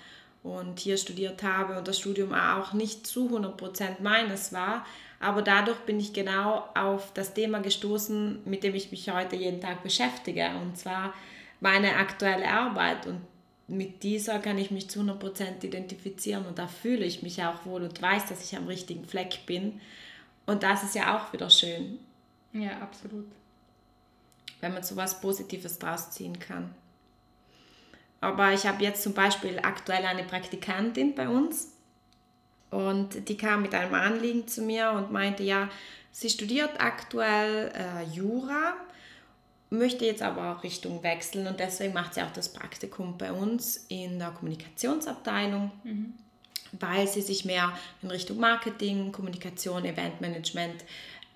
und 0.43 0.79
hier 0.81 0.97
studiert 0.97 1.43
habe 1.43 1.77
und 1.77 1.89
das 1.89 1.99
Studium 1.99 2.33
auch 2.33 2.73
nicht 2.73 3.07
zu 3.07 3.29
100% 3.29 4.01
meines 4.01 4.53
war, 4.53 4.85
aber 5.21 5.43
dadurch 5.43 5.79
bin 5.81 5.99
ich 5.99 6.13
genau 6.13 6.69
auf 6.75 7.13
das 7.15 7.35
Thema 7.35 7.61
gestoßen, 7.61 8.41
mit 8.45 8.63
dem 8.65 8.75
ich 8.75 8.91
mich 8.91 9.11
heute 9.11 9.37
jeden 9.37 9.61
Tag 9.61 9.83
beschäftige. 9.83 10.51
Und 10.63 10.77
zwar 10.77 11.15
meine 11.61 11.97
aktuelle 11.97 12.49
Arbeit. 12.49 13.07
Und 13.07 13.21
mit 13.69 14.03
dieser 14.03 14.39
kann 14.39 14.59
ich 14.59 14.71
mich 14.71 14.89
zu 14.91 15.01
100% 15.01 15.65
identifizieren. 15.65 16.45
Und 16.47 16.59
da 16.59 16.67
fühle 16.67 17.05
ich 17.05 17.23
mich 17.23 17.43
auch 17.43 17.65
wohl 17.65 17.83
und 17.83 18.01
weiß, 18.01 18.27
dass 18.27 18.45
ich 18.45 18.57
am 18.57 18.67
richtigen 18.67 19.07
Fleck 19.07 19.47
bin. 19.47 19.81
Und 20.45 20.63
das 20.63 20.83
ist 20.83 20.95
ja 20.95 21.17
auch 21.17 21.33
wieder 21.33 21.51
schön. 21.51 21.99
Ja, 22.53 22.79
absolut. 22.81 23.27
Wenn 24.61 24.73
man 24.73 24.83
so 24.83 24.97
was 24.97 25.21
Positives 25.21 25.79
draus 25.79 26.11
ziehen 26.11 26.39
kann. 26.39 26.75
Aber 28.21 28.53
ich 28.53 28.67
habe 28.67 28.83
jetzt 28.83 29.03
zum 29.03 29.13
Beispiel 29.13 29.59
aktuell 29.63 30.05
eine 30.05 30.25
Praktikantin 30.25 31.15
bei 31.15 31.29
uns 31.29 31.69
Und 32.71 33.29
die 33.29 33.37
kam 33.37 33.63
mit 33.63 33.75
einem 33.75 33.95
Anliegen 33.95 34.49
zu 34.49 34.63
mir 34.63 34.91
und 34.91 35.13
meinte, 35.13 35.43
ja, 35.43 35.69
sie 36.11 36.29
studiert 36.29 36.71
aktuell 36.79 37.73
äh, 37.75 38.05
Jura, 38.13 38.75
möchte 39.71 40.05
jetzt 40.05 40.23
aber 40.23 40.53
auch 40.53 40.63
Richtung 40.63 41.03
wechseln 41.03 41.47
und 41.47 41.61
deswegen 41.61 41.93
macht 41.93 42.15
sie 42.15 42.23
auch 42.23 42.33
das 42.33 42.53
Praktikum 42.53 43.17
bei 43.19 43.33
uns 43.33 43.87
in 43.89 44.19
der 44.19 44.31
Kommunikationsabteilung, 44.31 45.71
mhm. 45.85 46.15
weil 46.73 47.07
sie 47.07 47.23
sich 47.23 47.45
mehr 47.45 47.73
in 48.03 48.11
Richtung 48.11 48.39
Marketing, 48.39 49.13
Kommunikation, 49.13 49.85
Eventmanagement 49.85 50.85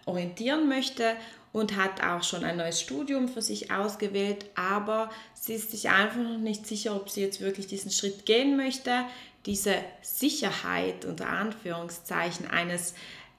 orientieren 0.07 0.69
möchte 0.69 1.17
und 1.53 1.77
hat 1.77 2.03
auch 2.03 2.23
schon 2.23 2.45
ein 2.45 2.57
neues 2.57 2.81
Studium 2.81 3.29
für 3.29 3.43
sich 3.43 3.71
ausgewählt, 3.71 4.47
aber 4.55 5.11
sie 5.35 5.55
ist 5.55 5.71
sich 5.71 5.89
einfach 5.89 6.21
noch 6.21 6.39
nicht 6.39 6.67
sicher, 6.67 6.95
ob 6.95 7.11
sie 7.11 7.23
jetzt 7.23 7.41
wirklich 7.41 7.67
diesen 7.67 7.91
Schritt 7.91 8.25
gehen 8.27 8.57
möchte, 8.57 9.05
diese 9.47 9.75
Sicherheit 10.03 11.05
unter 11.05 11.29
Anführungszeichen 11.29 12.49
eines 12.49 12.95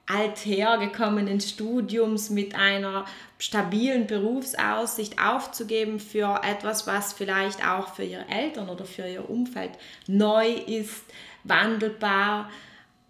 althergekommenen 0.07 1.39
Studiums 1.39 2.29
mit 2.29 2.55
einer 2.55 3.05
stabilen 3.37 4.07
Berufsaussicht 4.07 5.21
aufzugeben 5.21 5.99
für 5.99 6.41
etwas, 6.43 6.85
was 6.87 7.13
vielleicht 7.13 7.65
auch 7.65 7.93
für 7.93 8.03
ihre 8.03 8.27
Eltern 8.27 8.67
oder 8.69 8.83
für 8.83 9.07
ihr 9.07 9.29
Umfeld 9.29 9.71
neu 10.07 10.49
ist, 10.49 11.03
wandelbar 11.43 12.49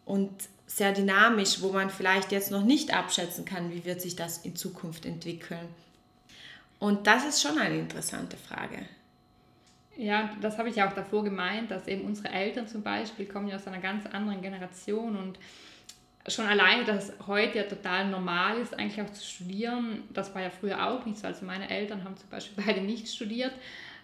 und 0.05 0.31
sehr 0.75 0.93
dynamisch, 0.93 1.61
wo 1.61 1.71
man 1.71 1.89
vielleicht 1.89 2.31
jetzt 2.31 2.49
noch 2.49 2.63
nicht 2.63 2.93
abschätzen 2.93 3.43
kann, 3.43 3.71
wie 3.73 3.83
wird 3.83 4.01
sich 4.01 4.15
das 4.15 4.39
in 4.39 4.55
Zukunft 4.55 5.05
entwickeln. 5.05 5.67
Und 6.79 7.07
das 7.07 7.25
ist 7.25 7.41
schon 7.41 7.59
eine 7.59 7.77
interessante 7.77 8.37
Frage. 8.37 8.85
Ja, 9.97 10.31
das 10.39 10.57
habe 10.57 10.69
ich 10.69 10.81
auch 10.81 10.93
davor 10.93 11.23
gemeint, 11.23 11.69
dass 11.69 11.87
eben 11.87 12.05
unsere 12.05 12.29
Eltern 12.29 12.67
zum 12.67 12.81
Beispiel 12.81 13.25
kommen 13.25 13.49
ja 13.49 13.57
aus 13.57 13.67
einer 13.67 13.79
ganz 13.79 14.05
anderen 14.05 14.41
Generation 14.41 15.17
und 15.17 15.37
schon 16.27 16.45
alleine, 16.45 16.85
dass 16.85 17.13
heute 17.27 17.57
ja 17.57 17.63
total 17.63 18.07
normal 18.09 18.57
ist, 18.57 18.77
eigentlich 18.77 19.01
auch 19.01 19.11
zu 19.11 19.23
studieren, 19.23 20.03
das 20.11 20.33
war 20.33 20.41
ja 20.41 20.49
früher 20.49 20.87
auch 20.87 21.05
nicht 21.05 21.19
so. 21.19 21.27
Also 21.27 21.45
meine 21.45 21.69
Eltern 21.69 22.03
haben 22.03 22.15
zum 22.15 22.29
Beispiel 22.29 22.63
beide 22.65 22.81
nicht 22.81 23.09
studiert, 23.09 23.53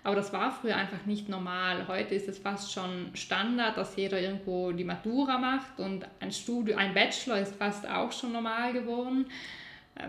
aber 0.03 0.15
das 0.15 0.31
war 0.31 0.51
früher 0.51 0.75
einfach 0.75 1.05
nicht 1.05 1.27
normal. 1.27 1.87
Heute 1.87 2.15
ist 2.15 2.27
es 2.27 2.39
fast 2.39 2.71
schon 2.71 3.09
Standard, 3.13 3.77
dass 3.77 3.95
jeder 3.95 4.19
irgendwo 4.21 4.71
die 4.71 4.83
Matura 4.83 5.37
macht 5.37 5.79
und 5.79 6.05
ein 6.19 6.31
Studium, 6.31 6.77
ein 6.79 6.93
Bachelor 6.93 7.39
ist 7.39 7.55
fast 7.55 7.87
auch 7.87 8.11
schon 8.11 8.31
normal 8.31 8.73
geworden. 8.73 9.25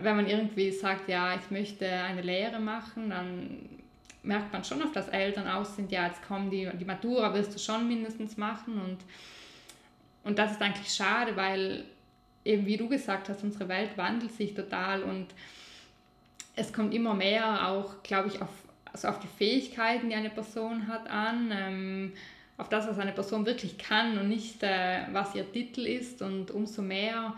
Wenn 0.01 0.15
man 0.15 0.27
irgendwie 0.27 0.71
sagt, 0.71 1.09
ja, 1.09 1.35
ich 1.35 1.51
möchte 1.51 1.89
eine 1.89 2.21
Lehre 2.21 2.59
machen, 2.59 3.09
dann 3.09 3.69
merkt 4.23 4.53
man 4.53 4.63
schon 4.63 4.81
oft, 4.83 4.95
dass 4.95 5.07
Eltern 5.09 5.47
aus 5.47 5.75
sind, 5.75 5.91
ja, 5.91 6.07
jetzt 6.07 6.21
kommen 6.27 6.49
die, 6.49 6.69
die 6.79 6.85
Matura 6.85 7.33
wirst 7.33 7.55
du 7.55 7.59
schon 7.59 7.87
mindestens 7.87 8.37
machen 8.37 8.79
und, 8.79 8.97
und 10.23 10.37
das 10.37 10.51
ist 10.51 10.61
eigentlich 10.61 10.93
schade, 10.93 11.35
weil 11.35 11.85
eben 12.45 12.65
wie 12.65 12.77
du 12.77 12.87
gesagt 12.87 13.29
hast, 13.29 13.43
unsere 13.43 13.67
Welt 13.67 13.97
wandelt 13.97 14.33
sich 14.33 14.53
total 14.53 15.03
und 15.03 15.27
es 16.55 16.73
kommt 16.73 16.93
immer 16.93 17.13
mehr 17.13 17.67
auch, 17.67 18.03
glaube 18.03 18.27
ich, 18.27 18.41
auf, 18.41 18.49
also 18.93 19.07
auf 19.07 19.19
die 19.19 19.27
Fähigkeiten, 19.27 20.09
die 20.09 20.15
eine 20.15 20.29
Person 20.29 20.87
hat, 20.87 21.09
an, 21.09 21.51
ähm, 21.55 22.13
auf 22.57 22.69
das, 22.69 22.87
was 22.87 22.99
eine 22.99 23.13
Person 23.13 23.45
wirklich 23.45 23.77
kann 23.77 24.17
und 24.17 24.27
nicht, 24.27 24.63
äh, 24.63 25.01
was 25.11 25.33
ihr 25.35 25.49
Titel 25.51 25.85
ist 25.85 26.21
und 26.21 26.51
umso 26.51 26.81
mehr 26.81 27.35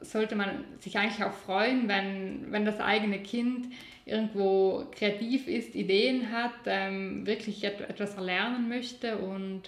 sollte 0.00 0.34
man 0.34 0.64
sich 0.80 0.98
eigentlich 0.98 1.24
auch 1.24 1.32
freuen, 1.32 1.88
wenn, 1.88 2.50
wenn 2.50 2.64
das 2.64 2.80
eigene 2.80 3.20
Kind 3.20 3.66
irgendwo 4.04 4.86
kreativ 4.92 5.46
ist, 5.46 5.74
Ideen 5.74 6.32
hat, 6.32 6.54
ähm, 6.66 7.26
wirklich 7.26 7.62
etwas 7.64 8.16
erlernen 8.16 8.68
möchte 8.68 9.18
und, 9.18 9.62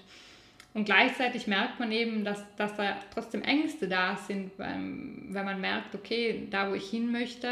und 0.72 0.84
gleichzeitig 0.84 1.46
merkt 1.46 1.78
man 1.78 1.92
eben, 1.92 2.24
dass, 2.24 2.42
dass 2.56 2.76
da 2.76 2.96
trotzdem 3.12 3.42
Ängste 3.42 3.88
da 3.88 4.16
sind, 4.16 4.50
ähm, 4.58 5.26
wenn 5.30 5.44
man 5.44 5.60
merkt, 5.60 5.94
okay, 5.94 6.48
da 6.50 6.70
wo 6.70 6.74
ich 6.74 6.90
hin 6.90 7.12
möchte, 7.12 7.48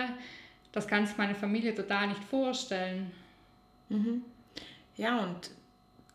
das 0.73 0.89
kann 0.89 1.07
sich 1.07 1.17
meine 1.17 1.35
Familie 1.35 1.75
total 1.75 2.09
nicht 2.09 2.25
vorstellen. 2.25 3.13
Mhm. 3.93 4.23
Ja, 4.97 5.21
und 5.21 5.51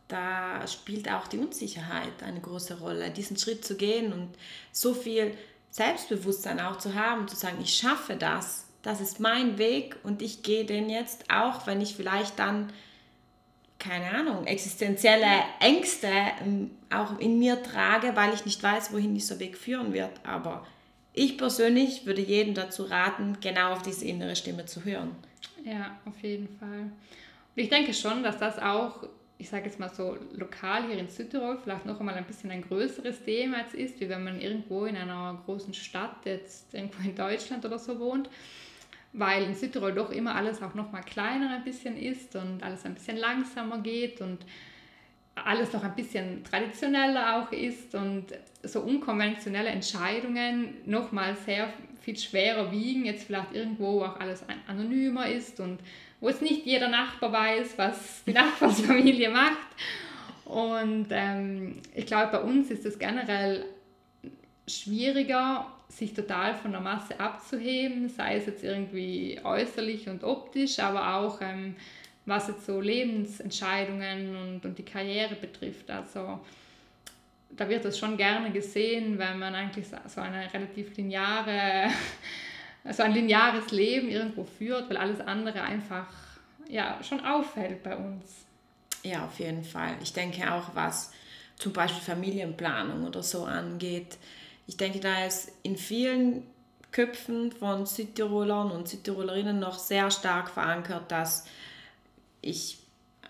da 0.07 0.65
spielt 0.67 1.11
auch 1.11 1.27
die 1.27 1.37
Unsicherheit 1.37 2.23
eine 2.23 2.39
große 2.39 2.79
Rolle, 2.79 3.11
diesen 3.11 3.37
Schritt 3.37 3.65
zu 3.65 3.75
gehen 3.75 4.13
und 4.13 4.29
so 4.71 4.93
viel 4.93 5.33
Selbstbewusstsein 5.71 6.59
auch 6.59 6.77
zu 6.77 6.95
haben, 6.95 7.27
zu 7.27 7.35
sagen, 7.35 7.57
ich 7.61 7.75
schaffe 7.75 8.15
das, 8.15 8.65
das 8.81 9.01
ist 9.01 9.19
mein 9.19 9.57
Weg 9.57 9.97
und 10.03 10.21
ich 10.21 10.43
gehe 10.43 10.65
den 10.65 10.89
jetzt, 10.89 11.25
auch 11.29 11.67
wenn 11.67 11.81
ich 11.81 11.95
vielleicht 11.95 12.39
dann, 12.39 12.71
keine 13.79 14.11
Ahnung, 14.11 14.47
existenzielle 14.47 15.27
Ängste 15.59 16.09
ähm, 16.41 16.71
auch 16.89 17.19
in 17.19 17.37
mir 17.37 17.61
trage, 17.61 18.15
weil 18.15 18.33
ich 18.33 18.45
nicht 18.45 18.63
weiß, 18.63 18.93
wohin 18.93 19.13
dieser 19.13 19.39
Weg 19.39 19.57
führen 19.57 19.93
wird. 19.93 20.11
Aber 20.25 20.65
ich 21.11 21.37
persönlich 21.37 22.05
würde 22.05 22.21
jedem 22.21 22.53
dazu 22.53 22.83
raten, 22.83 23.37
genau 23.41 23.73
auf 23.73 23.81
diese 23.81 24.05
innere 24.05 24.35
Stimme 24.35 24.65
zu 24.65 24.85
hören. 24.85 25.15
Ja, 25.65 25.97
auf 26.05 26.23
jeden 26.23 26.47
Fall. 26.57 26.91
Ich 27.57 27.69
denke 27.69 27.93
schon, 27.93 28.23
dass 28.23 28.37
das 28.37 28.59
auch 28.59 29.09
ich 29.39 29.49
sage 29.49 29.65
jetzt 29.65 29.79
mal 29.79 29.89
so 29.89 30.17
lokal 30.33 30.87
hier 30.87 30.97
in 30.97 31.07
Südtirol 31.07 31.57
vielleicht 31.57 31.85
noch 31.85 31.99
einmal 31.99 32.15
ein 32.15 32.25
bisschen 32.25 32.49
ein 32.49 32.63
größeres 32.63 33.23
Thema 33.23 33.59
jetzt 33.59 33.75
ist, 33.75 33.99
wie 33.99 34.09
wenn 34.09 34.23
man 34.23 34.41
irgendwo 34.41 34.85
in 34.85 34.95
einer 34.95 35.41
großen 35.45 35.73
Stadt 35.73 36.25
jetzt 36.25 36.73
irgendwo 36.73 37.07
in 37.07 37.15
Deutschland 37.15 37.63
oder 37.63 37.77
so 37.77 37.99
wohnt, 37.99 38.29
weil 39.13 39.43
in 39.43 39.53
Südtirol 39.53 39.93
doch 39.93 40.09
immer 40.09 40.35
alles 40.35 40.61
auch 40.63 40.73
noch 40.73 40.91
mal 40.91 41.01
kleiner 41.01 41.51
ein 41.51 41.63
bisschen 41.63 41.97
ist 41.97 42.35
und 42.35 42.63
alles 42.63 42.83
ein 42.85 42.95
bisschen 42.95 43.17
langsamer 43.17 43.79
geht 43.79 44.21
und 44.21 44.39
alles 45.35 45.71
noch 45.71 45.83
ein 45.83 45.95
bisschen 45.95 46.43
traditioneller 46.43 47.37
auch 47.37 47.51
ist 47.51 47.93
und 47.93 48.25
so 48.63 48.81
unkonventionelle 48.81 49.69
Entscheidungen 49.69 50.73
noch 50.85 51.11
mal 51.11 51.35
sehr 51.35 51.71
viel 52.01 52.17
schwerer 52.17 52.71
wiegen, 52.71 53.05
jetzt 53.05 53.25
vielleicht 53.25 53.53
irgendwo 53.53 54.01
auch 54.01 54.19
alles 54.19 54.43
anonymer 54.67 55.27
ist 55.27 55.59
und 55.59 55.79
wo 56.19 56.29
es 56.29 56.41
nicht 56.41 56.65
jeder 56.65 56.89
Nachbar 56.89 57.31
weiß, 57.31 57.77
was 57.77 58.23
die 58.25 58.33
Nachbarsfamilie 58.33 59.29
macht. 59.29 59.67
Und 60.45 61.07
ähm, 61.11 61.81
ich 61.93 62.05
glaube, 62.05 62.31
bei 62.31 62.41
uns 62.41 62.71
ist 62.71 62.85
es 62.85 62.97
generell 62.97 63.65
schwieriger, 64.67 65.67
sich 65.89 66.13
total 66.13 66.55
von 66.55 66.71
der 66.71 66.81
Masse 66.81 67.19
abzuheben, 67.19 68.09
sei 68.09 68.37
es 68.37 68.45
jetzt 68.45 68.63
irgendwie 68.63 69.39
äußerlich 69.43 70.07
und 70.09 70.23
optisch, 70.23 70.79
aber 70.79 71.15
auch 71.15 71.39
ähm, 71.41 71.75
was 72.25 72.49
jetzt 72.49 72.65
so 72.65 72.81
Lebensentscheidungen 72.81 74.35
und, 74.35 74.65
und 74.65 74.77
die 74.77 74.83
Karriere 74.83 75.35
betrifft. 75.35 75.89
Also 75.89 76.39
da 77.51 77.69
wird 77.69 77.85
es 77.85 77.97
schon 77.97 78.17
gerne 78.17 78.51
gesehen, 78.51 79.17
wenn 79.17 79.39
man 79.39 79.55
eigentlich 79.55 79.87
so 79.87 80.21
eine 80.21 80.53
relativ 80.53 80.95
lineare 80.97 81.89
also 82.83 83.03
ein 83.03 83.13
lineares 83.13 83.71
Leben 83.71 84.09
irgendwo 84.09 84.45
führt, 84.45 84.89
weil 84.89 84.97
alles 84.97 85.19
andere 85.19 85.61
einfach 85.61 86.07
ja, 86.69 86.97
schon 87.03 87.23
auffällt 87.25 87.83
bei 87.83 87.95
uns. 87.95 88.45
Ja, 89.03 89.25
auf 89.25 89.39
jeden 89.39 89.63
Fall. 89.63 89.95
Ich 90.01 90.13
denke 90.13 90.51
auch, 90.53 90.75
was 90.75 91.11
zum 91.57 91.73
Beispiel 91.73 92.01
Familienplanung 92.01 93.05
oder 93.05 93.23
so 93.23 93.45
angeht. 93.45 94.17
Ich 94.67 94.77
denke, 94.77 94.99
da 94.99 95.25
ist 95.25 95.51
in 95.63 95.77
vielen 95.77 96.43
Köpfen 96.91 97.51
von 97.51 97.85
Südtirolern 97.85 98.71
und 98.71 98.87
Südtirolerinnen 98.87 99.59
noch 99.59 99.77
sehr 99.77 100.11
stark 100.11 100.49
verankert, 100.49 101.11
dass 101.11 101.45
ich 102.41 102.79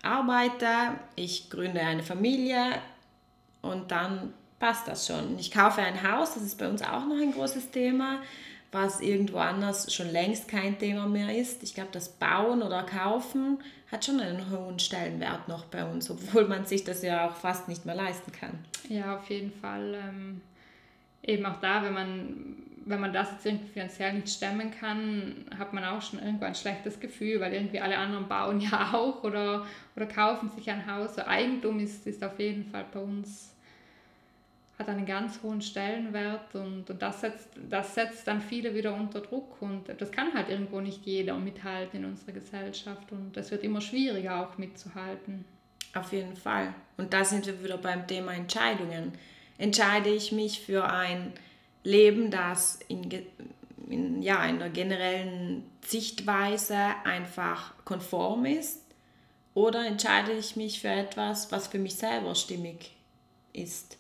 arbeite, 0.04 0.68
ich 1.16 1.50
gründe 1.50 1.82
eine 1.82 2.04
Familie 2.04 2.82
und 3.62 3.92
dann 3.92 4.34
passt 4.60 4.88
das 4.88 5.08
schon. 5.08 5.38
Ich 5.40 5.52
kaufe 5.52 5.82
ein 5.82 6.02
Haus, 6.04 6.34
das 6.34 6.44
ist 6.44 6.58
bei 6.58 6.68
uns 6.68 6.82
auch 6.82 7.06
noch 7.06 7.18
ein 7.20 7.34
großes 7.34 7.72
Thema 7.72 8.20
was 8.72 9.00
irgendwo 9.02 9.38
anders 9.38 9.94
schon 9.94 10.10
längst 10.10 10.48
kein 10.48 10.78
Thema 10.78 11.08
mehr 11.08 11.36
ist. 11.36 11.64
Ich 11.64 11.74
glaube, 11.74 11.90
das 11.92 12.10
Bauen 12.10 12.62
oder 12.62 12.84
Kaufen 12.84 13.60
hat 13.92 14.04
schon 14.04 14.20
einen 14.20 14.52
hohen 14.52 14.80
Stellenwert 14.80 15.48
noch 15.48 15.66
bei 15.66 15.86
uns, 15.86 16.10
obwohl 16.10 16.48
man 16.48 16.66
sich 16.66 16.84
das 16.84 17.02
ja 17.02 17.28
auch 17.28 17.36
fast 17.36 17.68
nicht 17.70 17.86
mehr 17.86 17.96
leisten 17.96 18.32
kann. 18.32 18.60
Ja, 18.90 19.18
auf 19.18 19.30
jeden 19.30 19.52
Fall. 19.52 19.96
Ähm, 19.96 20.42
eben 21.24 21.46
auch 21.46 21.60
da, 21.62 21.84
wenn 21.84 21.94
man, 21.94 22.56
wenn 22.86 23.00
man 23.00 23.14
das 23.14 23.32
jetzt 23.32 23.46
irgendwie 23.46 23.70
finanziell 23.70 24.14
nicht 24.14 24.30
stemmen 24.30 24.72
kann, 24.72 25.46
hat 25.58 25.72
man 25.72 25.86
auch 25.86 26.02
schon 26.02 26.20
irgendwo 26.20 26.46
ein 26.46 26.56
schlechtes 26.56 27.00
Gefühl, 27.00 27.40
weil 27.40 27.54
irgendwie 27.54 27.80
alle 27.80 27.98
anderen 27.98 28.28
bauen 28.28 28.60
ja 28.60 28.92
auch 28.94 29.24
oder, 29.24 29.66
oder 29.96 30.06
kaufen 30.06 30.50
sich 30.50 30.70
ein 30.70 30.86
Haus. 30.86 31.16
So 31.16 31.22
Eigentum 31.22 31.80
ist, 31.80 32.06
ist 32.06 32.24
auf 32.24 32.38
jeden 32.40 32.66
Fall 32.66 32.86
bei 32.92 33.00
uns 33.00 33.54
hat 34.78 34.90
einen 34.90 35.06
ganz 35.06 35.42
hohen 35.42 35.62
Stellenwert 35.62 36.54
und, 36.54 36.90
und 36.90 37.02
das, 37.02 37.22
setzt, 37.22 37.50
das 37.70 37.96
setzt 37.96 38.28
dann 38.28 38.42
viele 38.42 38.76
wieder 38.76 38.94
unter 38.94 39.22
Druck 39.22 39.60
und 39.62 39.86
das 39.98 40.12
kann 40.12 40.34
halt 40.34 40.50
irgendwo 40.50 40.80
nicht 40.82 41.06
jeder 41.06 41.36
mithalten 41.36 42.04
in 42.04 42.06
unserer 42.06 42.34
Gesellschaft 42.34 43.12
und 43.12 43.36
es 43.38 43.50
wird 43.50 43.64
immer 43.64 43.82
schwieriger 43.82 44.46
auch 44.46 44.58
mitzuhalten. 44.58 45.46
Auf 45.96 46.14
jeden 46.14 46.36
Fall. 46.36 46.76
Und 46.98 47.14
da 47.14 47.26
sind 47.26 47.48
wir 47.48 47.64
wieder 47.64 47.78
beim 47.78 48.06
Thema 48.06 48.34
Entscheidungen. 48.34 49.14
Entscheide 49.58 50.10
ich 50.10 50.32
mich 50.32 50.60
für 50.60 50.88
ein 50.92 51.34
Leben, 51.84 52.30
das 52.30 52.80
in, 52.88 53.10
in, 53.90 54.22
ja, 54.22 54.46
in 54.46 54.60
der 54.60 54.70
generellen 54.70 55.64
Sichtweise 55.84 56.78
einfach 57.04 57.74
konform 57.84 58.46
ist? 58.46 58.84
Oder 59.56 59.88
entscheide 59.88 60.34
ich 60.34 60.56
mich 60.56 60.82
für 60.82 60.90
etwas, 60.90 61.52
was 61.52 61.68
für 61.68 61.80
mich 61.80 61.96
selber 61.96 62.36
stimmig 62.36 62.92
ist? 63.54 63.98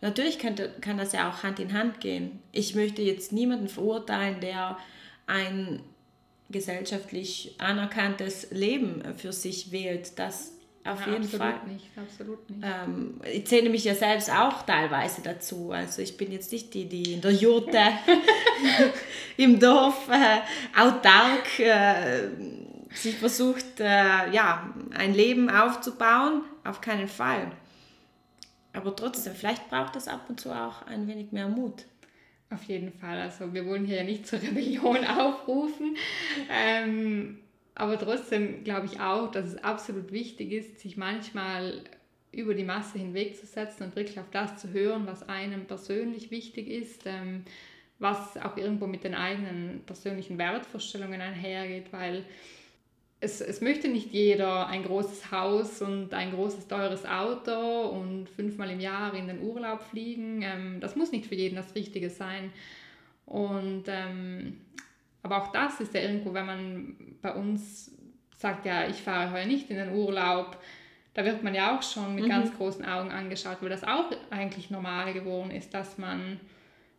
Natürlich 0.00 0.38
kann, 0.38 0.56
kann 0.80 0.98
das 0.98 1.12
ja 1.12 1.30
auch 1.30 1.42
Hand 1.42 1.58
in 1.58 1.72
Hand 1.72 2.00
gehen. 2.00 2.40
Ich 2.52 2.74
möchte 2.74 3.02
jetzt 3.02 3.32
niemanden 3.32 3.68
verurteilen, 3.68 4.40
der 4.40 4.78
ein 5.26 5.80
gesellschaftlich 6.48 7.54
anerkanntes 7.58 8.50
Leben 8.50 9.02
für 9.16 9.32
sich 9.32 9.70
wählt. 9.72 10.18
Das 10.18 10.52
auf 10.84 11.00
ja, 11.00 11.12
jeden 11.12 11.24
absolut 11.24 11.46
Fall. 11.46 11.60
Nicht, 11.66 11.86
absolut 11.96 12.50
nicht. 12.50 12.62
Ähm, 12.62 13.20
ich 13.30 13.46
zähle 13.46 13.68
mich 13.68 13.84
ja 13.84 13.94
selbst 13.94 14.30
auch 14.30 14.62
teilweise 14.62 15.20
dazu. 15.22 15.72
Also 15.72 16.00
ich 16.00 16.16
bin 16.16 16.32
jetzt 16.32 16.50
nicht 16.52 16.72
die, 16.72 16.86
die 16.86 17.14
in 17.14 17.20
der 17.20 17.32
Jurte 17.32 17.78
im 19.36 19.60
Dorf 19.60 20.08
äh, 20.08 20.80
autark 20.80 21.58
äh, 21.58 22.28
sich 22.94 23.16
versucht, 23.16 23.78
äh, 23.78 24.30
ja, 24.32 24.74
ein 24.94 25.14
Leben 25.14 25.50
aufzubauen. 25.50 26.42
Auf 26.64 26.80
keinen 26.80 27.08
Fall. 27.08 27.52
Aber 28.72 28.94
trotzdem, 28.94 29.34
vielleicht 29.34 29.68
braucht 29.68 29.96
es 29.96 30.08
ab 30.08 30.26
und 30.28 30.40
zu 30.40 30.50
auch 30.50 30.86
ein 30.86 31.06
wenig 31.06 31.32
mehr 31.32 31.48
Mut. 31.48 31.86
Auf 32.50 32.64
jeden 32.64 32.92
Fall. 32.92 33.20
Also 33.20 33.52
wir 33.54 33.64
wollen 33.66 33.86
hier 33.86 33.98
ja 33.98 34.04
nicht 34.04 34.26
zur 34.26 34.42
Rebellion 34.42 35.04
aufrufen. 35.06 35.96
Ähm, 36.50 37.38
aber 37.74 37.98
trotzdem 37.98 38.64
glaube 38.64 38.86
ich 38.86 39.00
auch, 39.00 39.30
dass 39.30 39.46
es 39.46 39.56
absolut 39.62 40.12
wichtig 40.12 40.52
ist, 40.52 40.80
sich 40.80 40.96
manchmal 40.96 41.84
über 42.32 42.54
die 42.54 42.64
Masse 42.64 42.98
hinwegzusetzen 42.98 43.86
und 43.86 43.96
wirklich 43.96 44.20
auf 44.20 44.30
das 44.30 44.56
zu 44.58 44.70
hören, 44.70 45.06
was 45.06 45.28
einem 45.28 45.66
persönlich 45.66 46.30
wichtig 46.30 46.68
ist, 46.68 47.02
ähm, 47.06 47.44
was 47.98 48.36
auch 48.36 48.56
irgendwo 48.56 48.86
mit 48.86 49.04
den 49.04 49.14
eigenen 49.14 49.82
persönlichen 49.84 50.38
Wertvorstellungen 50.38 51.20
einhergeht, 51.20 51.92
weil 51.92 52.24
es, 53.20 53.40
es 53.40 53.60
möchte 53.60 53.88
nicht 53.88 54.12
jeder 54.12 54.66
ein 54.66 54.82
großes 54.82 55.30
Haus 55.30 55.82
und 55.82 56.12
ein 56.14 56.32
großes 56.32 56.68
teures 56.68 57.04
Auto 57.04 57.88
und 57.88 58.28
fünfmal 58.28 58.70
im 58.70 58.80
Jahr 58.80 59.14
in 59.14 59.26
den 59.26 59.42
Urlaub 59.42 59.82
fliegen. 59.82 60.42
Ähm, 60.42 60.80
das 60.80 60.96
muss 60.96 61.12
nicht 61.12 61.26
für 61.26 61.34
jeden 61.34 61.56
das 61.56 61.74
Richtige 61.74 62.08
sein. 62.08 62.50
Und 63.26 63.84
ähm, 63.88 64.60
aber 65.22 65.42
auch 65.42 65.52
das 65.52 65.80
ist 65.80 65.94
ja 65.94 66.00
irgendwo, 66.00 66.32
wenn 66.32 66.46
man 66.46 66.96
bei 67.20 67.34
uns 67.34 67.92
sagt, 68.38 68.64
ja, 68.64 68.88
ich 68.88 68.96
fahre 68.96 69.32
heuer 69.32 69.44
nicht 69.44 69.70
in 69.70 69.76
den 69.76 69.94
Urlaub, 69.94 70.58
da 71.12 71.24
wird 71.24 71.42
man 71.42 71.54
ja 71.54 71.76
auch 71.76 71.82
schon 71.82 72.14
mit 72.14 72.24
mhm. 72.24 72.30
ganz 72.30 72.56
großen 72.56 72.84
Augen 72.86 73.10
angeschaut, 73.10 73.58
weil 73.60 73.68
das 73.68 73.84
auch 73.84 74.10
eigentlich 74.30 74.70
normal 74.70 75.12
geworden 75.12 75.50
ist, 75.50 75.74
dass 75.74 75.98
man 75.98 76.40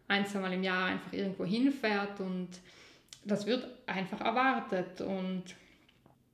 ein, 0.08 0.28
zwei 0.28 0.40
Mal 0.40 0.54
im 0.54 0.64
Jahr 0.64 0.86
einfach 0.86 1.14
irgendwo 1.14 1.46
hinfährt 1.46 2.20
und 2.20 2.50
das 3.24 3.48
wird 3.48 3.68
einfach 3.88 4.22
erwartet 4.22 5.02
und 5.02 5.44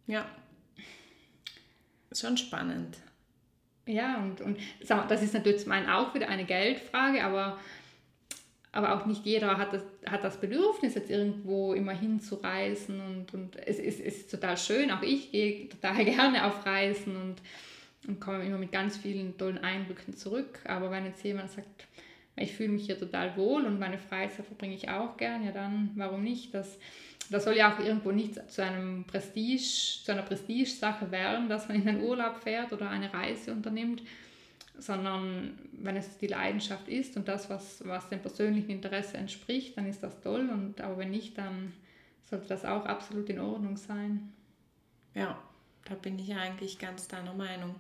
ja. 0.08 0.26
Schon 2.12 2.38
spannend. 2.38 2.98
Ja, 3.86 4.18
und, 4.18 4.42
und 4.42 4.58
das 5.08 5.22
ist 5.22 5.34
natürlich 5.34 5.64
zum 5.64 5.72
einen 5.72 5.90
auch 5.90 6.14
wieder 6.14 6.28
eine 6.28 6.46
Geldfrage, 6.46 7.24
aber, 7.24 7.58
aber 8.72 8.96
auch 8.96 9.06
nicht 9.06 9.26
jeder 9.26 9.58
hat 9.58 9.74
das, 9.74 9.84
hat 10.06 10.24
das 10.24 10.40
Bedürfnis, 10.42 10.96
jetzt 10.96 11.10
irgendwo 11.10 11.74
immer 11.74 11.94
hinzureisen. 11.94 13.00
Und, 13.00 13.34
und 13.34 13.56
es, 13.56 13.80
ist, 13.80 14.00
ist 14.00 14.30
total 14.30 14.58
schön, 14.58 14.92
auch 14.92 15.02
ich 15.02 15.32
gehe 15.32 15.70
total 15.70 16.04
gerne 16.06 16.46
auf 16.46 16.66
Reisen 16.66 17.16
und, 17.16 17.36
und 18.08 18.20
komme 18.20 18.46
immer 18.46 18.58
mit 18.58 18.72
ganz 18.72 18.98
vielen 18.98 19.38
tollen 19.38 19.60
Eindrücken 19.60 20.16
zurück. 20.18 20.60
Aber 20.66 20.92
wenn 20.92 21.06
jetzt 21.06 21.24
jemand 21.24 21.52
sagt, 21.52 21.88
ich 22.38 22.54
fühle 22.54 22.70
mich 22.70 22.86
hier 22.86 22.98
total 22.98 23.36
wohl 23.36 23.66
und 23.66 23.80
meine 23.80 23.98
Freizeit 23.98 24.46
verbringe 24.46 24.76
ich 24.76 24.90
auch 24.90 25.18
gern, 25.18 25.44
ja 25.44 25.52
dann, 25.52 25.92
warum 25.96 26.24
nicht? 26.24 26.54
Das, 26.54 26.78
das 27.30 27.44
soll 27.44 27.58
ja 27.58 27.74
auch 27.74 27.80
irgendwo 27.80 28.12
nicht 28.12 28.50
zu 28.50 28.64
einem 28.64 29.06
Prestige, 29.06 30.04
zu 30.04 30.12
einer 30.12 30.22
Prestigesache 30.22 31.10
werden, 31.12 31.50
dass 31.50 31.68
man 31.68 31.78
in 31.78 31.86
den 31.86 32.02
Urlaub 32.04 32.38
fährt 32.38 32.72
oder 32.72 32.90
eine 32.90 33.12
Reise 33.12 33.52
unternimmt, 33.52 34.04
sondern 34.78 35.58
wenn 35.74 35.98
es 35.98 36.18
die 36.20 36.28
Leidenschaft 36.28 36.88
ist 36.88 37.18
und 37.18 37.28
das, 37.28 37.50
was, 37.50 37.86
was 37.86 38.10
dem 38.10 38.22
persönlichen 38.22 38.70
Interesse 38.70 39.18
entspricht, 39.18 39.76
dann 39.76 39.88
ist 39.88 40.04
das 40.04 40.22
toll. 40.22 40.48
Und 40.50 40.80
aber 40.82 41.00
wenn 41.00 41.10
nicht, 41.10 41.38
dann 41.38 41.74
sollte 42.30 42.48
das 42.48 42.66
auch 42.66 42.86
absolut 42.86 43.30
in 43.30 43.40
Ordnung 43.40 43.78
sein. 43.78 44.32
Ja, 45.16 45.42
da 45.86 45.96
bin 45.96 46.20
ich 46.20 46.36
eigentlich 46.36 46.78
ganz 46.78 47.08
deiner 47.08 47.34
Meinung. 47.34 47.76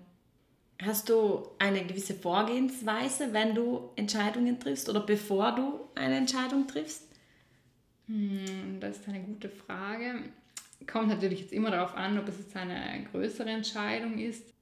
Hast 0.83 1.09
du 1.09 1.49
eine 1.57 1.83
gewisse 1.85 2.13
Vorgehensweise, 2.13 3.33
wenn 3.33 3.55
du 3.55 3.89
Entscheidungen 3.95 4.59
triffst 4.59 4.87
oder 4.89 4.99
bevor 4.99 5.55
du 5.55 5.79
eine 5.95 6.17
Entscheidung 6.17 6.67
triffst? 6.67 7.07
Hm, 8.07 8.79
das 8.79 8.97
ist 8.97 9.07
eine 9.07 9.21
gute 9.21 9.49
Frage. 9.49 10.23
Kommt 10.85 11.07
natürlich 11.07 11.41
jetzt 11.41 11.53
immer 11.53 11.71
darauf 11.71 11.95
an, 11.95 12.19
ob 12.19 12.27
es 12.27 12.37
jetzt 12.37 12.55
eine 12.55 13.05
größere 13.11 13.49
Entscheidung 13.49 14.19
ist. 14.19 14.53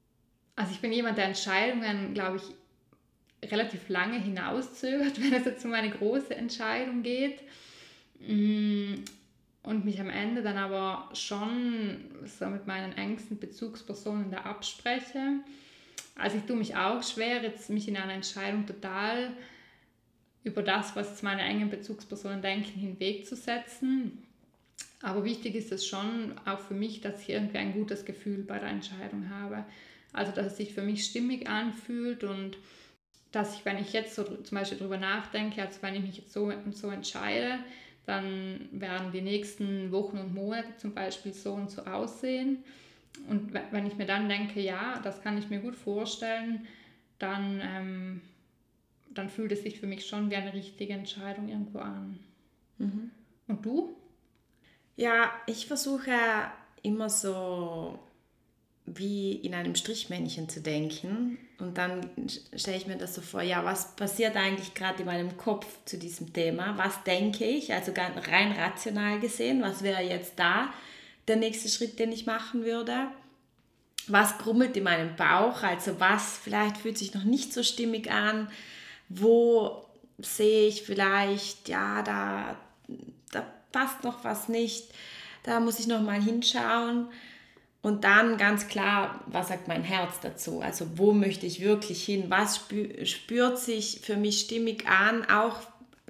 Also 0.55 0.71
ich 0.71 0.79
bin 0.79 0.93
jemand, 0.93 1.17
der 1.17 1.25
Entscheidungen, 1.25 2.13
glaube 2.13 2.37
ich, 2.37 3.51
relativ 3.51 3.89
lange 3.89 4.17
hinauszögert, 4.17 5.21
wenn 5.21 5.33
es 5.33 5.45
jetzt 5.45 5.65
um 5.65 5.73
eine 5.73 5.89
große 5.89 6.33
Entscheidung 6.33 7.03
geht. 7.03 7.41
Hm, 8.25 9.03
und 9.63 9.83
mich 9.83 9.99
am 9.99 10.09
Ende 10.09 10.43
dann 10.43 10.57
aber 10.57 11.09
schon 11.13 11.97
so 12.25 12.45
mit 12.45 12.67
meinen 12.67 12.93
engsten 12.93 13.37
Bezugspersonen 13.37 14.31
da 14.31 14.37
abspreche. 14.41 15.39
Also 16.15 16.37
ich 16.37 16.43
tue 16.43 16.55
mich 16.55 16.75
auch 16.75 17.03
schwer, 17.03 17.43
jetzt 17.43 17.69
mich 17.69 17.87
in 17.87 17.97
einer 17.97 18.13
Entscheidung 18.13 18.65
total 18.65 19.31
über 20.43 20.61
das, 20.63 20.95
was 20.95 21.21
meine 21.23 21.41
engen 21.41 21.69
Bezugspersonen 21.69 22.41
denken, 22.41 22.79
hinwegzusetzen. 22.79 24.23
Aber 25.01 25.23
wichtig 25.23 25.55
ist 25.55 25.71
es 25.71 25.85
schon 25.85 26.35
auch 26.45 26.59
für 26.59 26.73
mich, 26.73 27.01
dass 27.01 27.21
ich 27.21 27.29
irgendwie 27.29 27.57
ein 27.57 27.73
gutes 27.73 28.05
Gefühl 28.05 28.43
bei 28.43 28.59
der 28.59 28.69
Entscheidung 28.69 29.29
habe. 29.29 29.65
Also 30.13 30.31
dass 30.31 30.47
es 30.47 30.57
sich 30.57 30.73
für 30.73 30.81
mich 30.81 31.05
stimmig 31.05 31.49
anfühlt 31.49 32.23
und 32.23 32.57
dass 33.31 33.55
ich, 33.55 33.65
wenn 33.65 33.77
ich 33.77 33.91
jetzt 33.91 34.15
so 34.15 34.23
zum 34.23 34.57
Beispiel 34.57 34.77
darüber 34.77 34.97
nachdenke, 34.97 35.61
also 35.61 35.81
wenn 35.81 35.95
ich 35.95 36.01
mich 36.01 36.17
jetzt 36.17 36.31
so 36.31 36.45
und 36.45 36.77
so 36.77 36.89
entscheide, 36.89 37.59
dann 38.05 38.69
werden 38.71 39.11
die 39.11 39.21
nächsten 39.21 39.91
Wochen 39.91 40.17
und 40.17 40.33
Monate 40.33 40.77
zum 40.77 40.93
Beispiel 40.93 41.33
so 41.33 41.53
und 41.53 41.69
so 41.69 41.81
aussehen. 41.83 42.63
Und 43.29 43.53
wenn 43.71 43.85
ich 43.85 43.95
mir 43.95 44.05
dann 44.05 44.29
denke, 44.29 44.59
ja, 44.59 44.99
das 45.03 45.21
kann 45.21 45.37
ich 45.37 45.49
mir 45.49 45.59
gut 45.59 45.75
vorstellen, 45.75 46.67
dann 47.17 47.61
ähm, 47.63 48.21
dann 49.15 49.29
fühlt 49.29 49.51
es 49.51 49.63
sich 49.63 49.79
für 49.79 49.87
mich 49.87 50.05
schon 50.05 50.29
wie 50.29 50.35
eine 50.35 50.53
richtige 50.53 50.93
Entscheidung 50.93 51.49
irgendwo 51.49 51.79
an. 51.79 52.19
Mhm. 52.77 53.11
Und 53.47 53.65
du? 53.65 53.95
Ja, 54.95 55.31
ich 55.47 55.65
versuche 55.65 56.11
immer 56.83 57.09
so 57.09 57.99
wie 58.85 59.33
in 59.33 59.55
einem 59.55 59.75
Strichmännchen 59.75 60.47
zu 60.47 60.61
denken. 60.61 61.39
Und 61.57 61.77
dann 61.77 62.07
stelle 62.55 62.77
ich 62.77 62.85
mir 62.85 62.97
das 62.97 63.15
so 63.15 63.21
vor, 63.21 63.41
ja, 63.41 63.65
was 63.65 63.95
passiert 63.95 64.35
eigentlich 64.35 64.73
gerade 64.75 64.99
in 64.99 65.05
meinem 65.05 65.37
Kopf 65.37 65.65
zu 65.85 65.97
diesem 65.97 66.33
Thema? 66.33 66.77
Was 66.77 67.03
denke 67.03 67.45
ich? 67.45 67.73
Also 67.73 67.93
rein 67.95 68.51
rational 68.51 69.19
gesehen, 69.19 69.61
was 69.61 69.81
wäre 69.81 70.03
jetzt 70.03 70.37
da 70.37 70.71
der 71.27 71.35
nächste 71.35 71.69
Schritt, 71.69 71.99
den 71.99 72.11
ich 72.11 72.25
machen 72.25 72.63
würde? 72.65 73.07
Was 74.07 74.37
grummelt 74.37 74.77
in 74.77 74.83
meinem 74.83 75.15
Bauch? 75.15 75.63
Also 75.63 75.99
was 75.99 76.37
vielleicht 76.37 76.77
fühlt 76.77 76.97
sich 76.97 77.13
noch 77.13 77.23
nicht 77.23 77.53
so 77.53 77.63
stimmig 77.63 78.11
an? 78.11 78.47
wo 79.09 79.85
sehe 80.17 80.67
ich 80.67 80.83
vielleicht, 80.83 81.69
ja, 81.69 82.01
da, 82.01 82.55
da 83.31 83.45
passt 83.71 84.03
noch 84.03 84.23
was 84.23 84.49
nicht, 84.49 84.85
da 85.43 85.59
muss 85.59 85.79
ich 85.79 85.87
noch 85.87 86.01
mal 86.01 86.21
hinschauen. 86.21 87.07
Und 87.81 88.03
dann 88.03 88.37
ganz 88.37 88.67
klar, 88.67 89.23
was 89.27 89.49
sagt 89.49 89.67
mein 89.67 89.83
Herz 89.83 90.19
dazu? 90.19 90.59
Also 90.59 90.97
wo 90.97 91.11
möchte 91.11 91.45
ich 91.45 91.61
wirklich 91.61 92.03
hin? 92.03 92.25
Was 92.29 92.65
spürt 93.03 93.59
sich 93.59 93.99
für 94.01 94.17
mich 94.17 94.39
stimmig 94.39 94.87
an? 94.87 95.23
Auch 95.29 95.59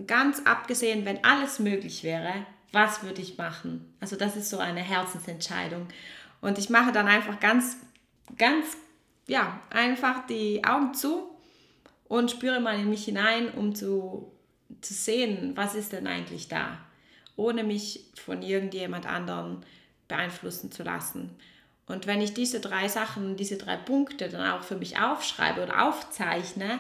ganz 0.08 0.42
abgesehen, 0.46 1.04
wenn 1.04 1.22
alles 1.26 1.60
möglich 1.60 2.06
wäre, 2.06 2.46
was 2.76 3.04
würde 3.04 3.22
ich 3.22 3.38
machen? 3.38 3.96
Also 4.02 4.18
das 4.18 4.36
ist 4.36 4.50
so 4.50 4.60
eine 4.60 4.82
Herzensentscheidung. 4.82 5.88
Und 6.42 6.60
ich 6.60 6.70
mache 6.70 6.92
dann 6.92 7.08
einfach 7.08 7.40
ganz, 7.40 7.78
ganz, 8.38 8.78
ja, 9.28 9.62
einfach 9.70 10.28
die 10.28 10.64
Augen 10.66 10.94
zu 10.94 11.30
und 12.10 12.30
spüre 12.30 12.60
mal 12.60 12.78
in 12.78 12.90
mich 12.90 13.06
hinein, 13.06 13.50
um 13.50 13.74
zu, 13.74 14.32
zu 14.82 14.94
sehen, 14.94 15.54
was 15.56 15.74
ist 15.74 15.94
denn 15.94 16.06
eigentlich 16.06 16.50
da, 16.50 16.78
ohne 17.38 17.64
mich 17.64 18.12
von 18.22 18.42
irgendjemand 18.42 19.06
anderen 19.06 19.66
beeinflussen 20.10 20.70
zu 20.70 20.84
lassen. 20.84 21.32
Und 21.88 22.08
wenn 22.08 22.22
ich 22.22 22.34
diese 22.34 22.60
drei 22.60 22.90
Sachen, 22.90 23.38
diese 23.38 23.58
drei 23.58 23.78
Punkte 23.78 24.28
dann 24.28 24.52
auch 24.52 24.64
für 24.64 24.76
mich 24.76 25.00
aufschreibe 25.00 25.64
oder 25.64 25.88
aufzeichne, 25.88 26.80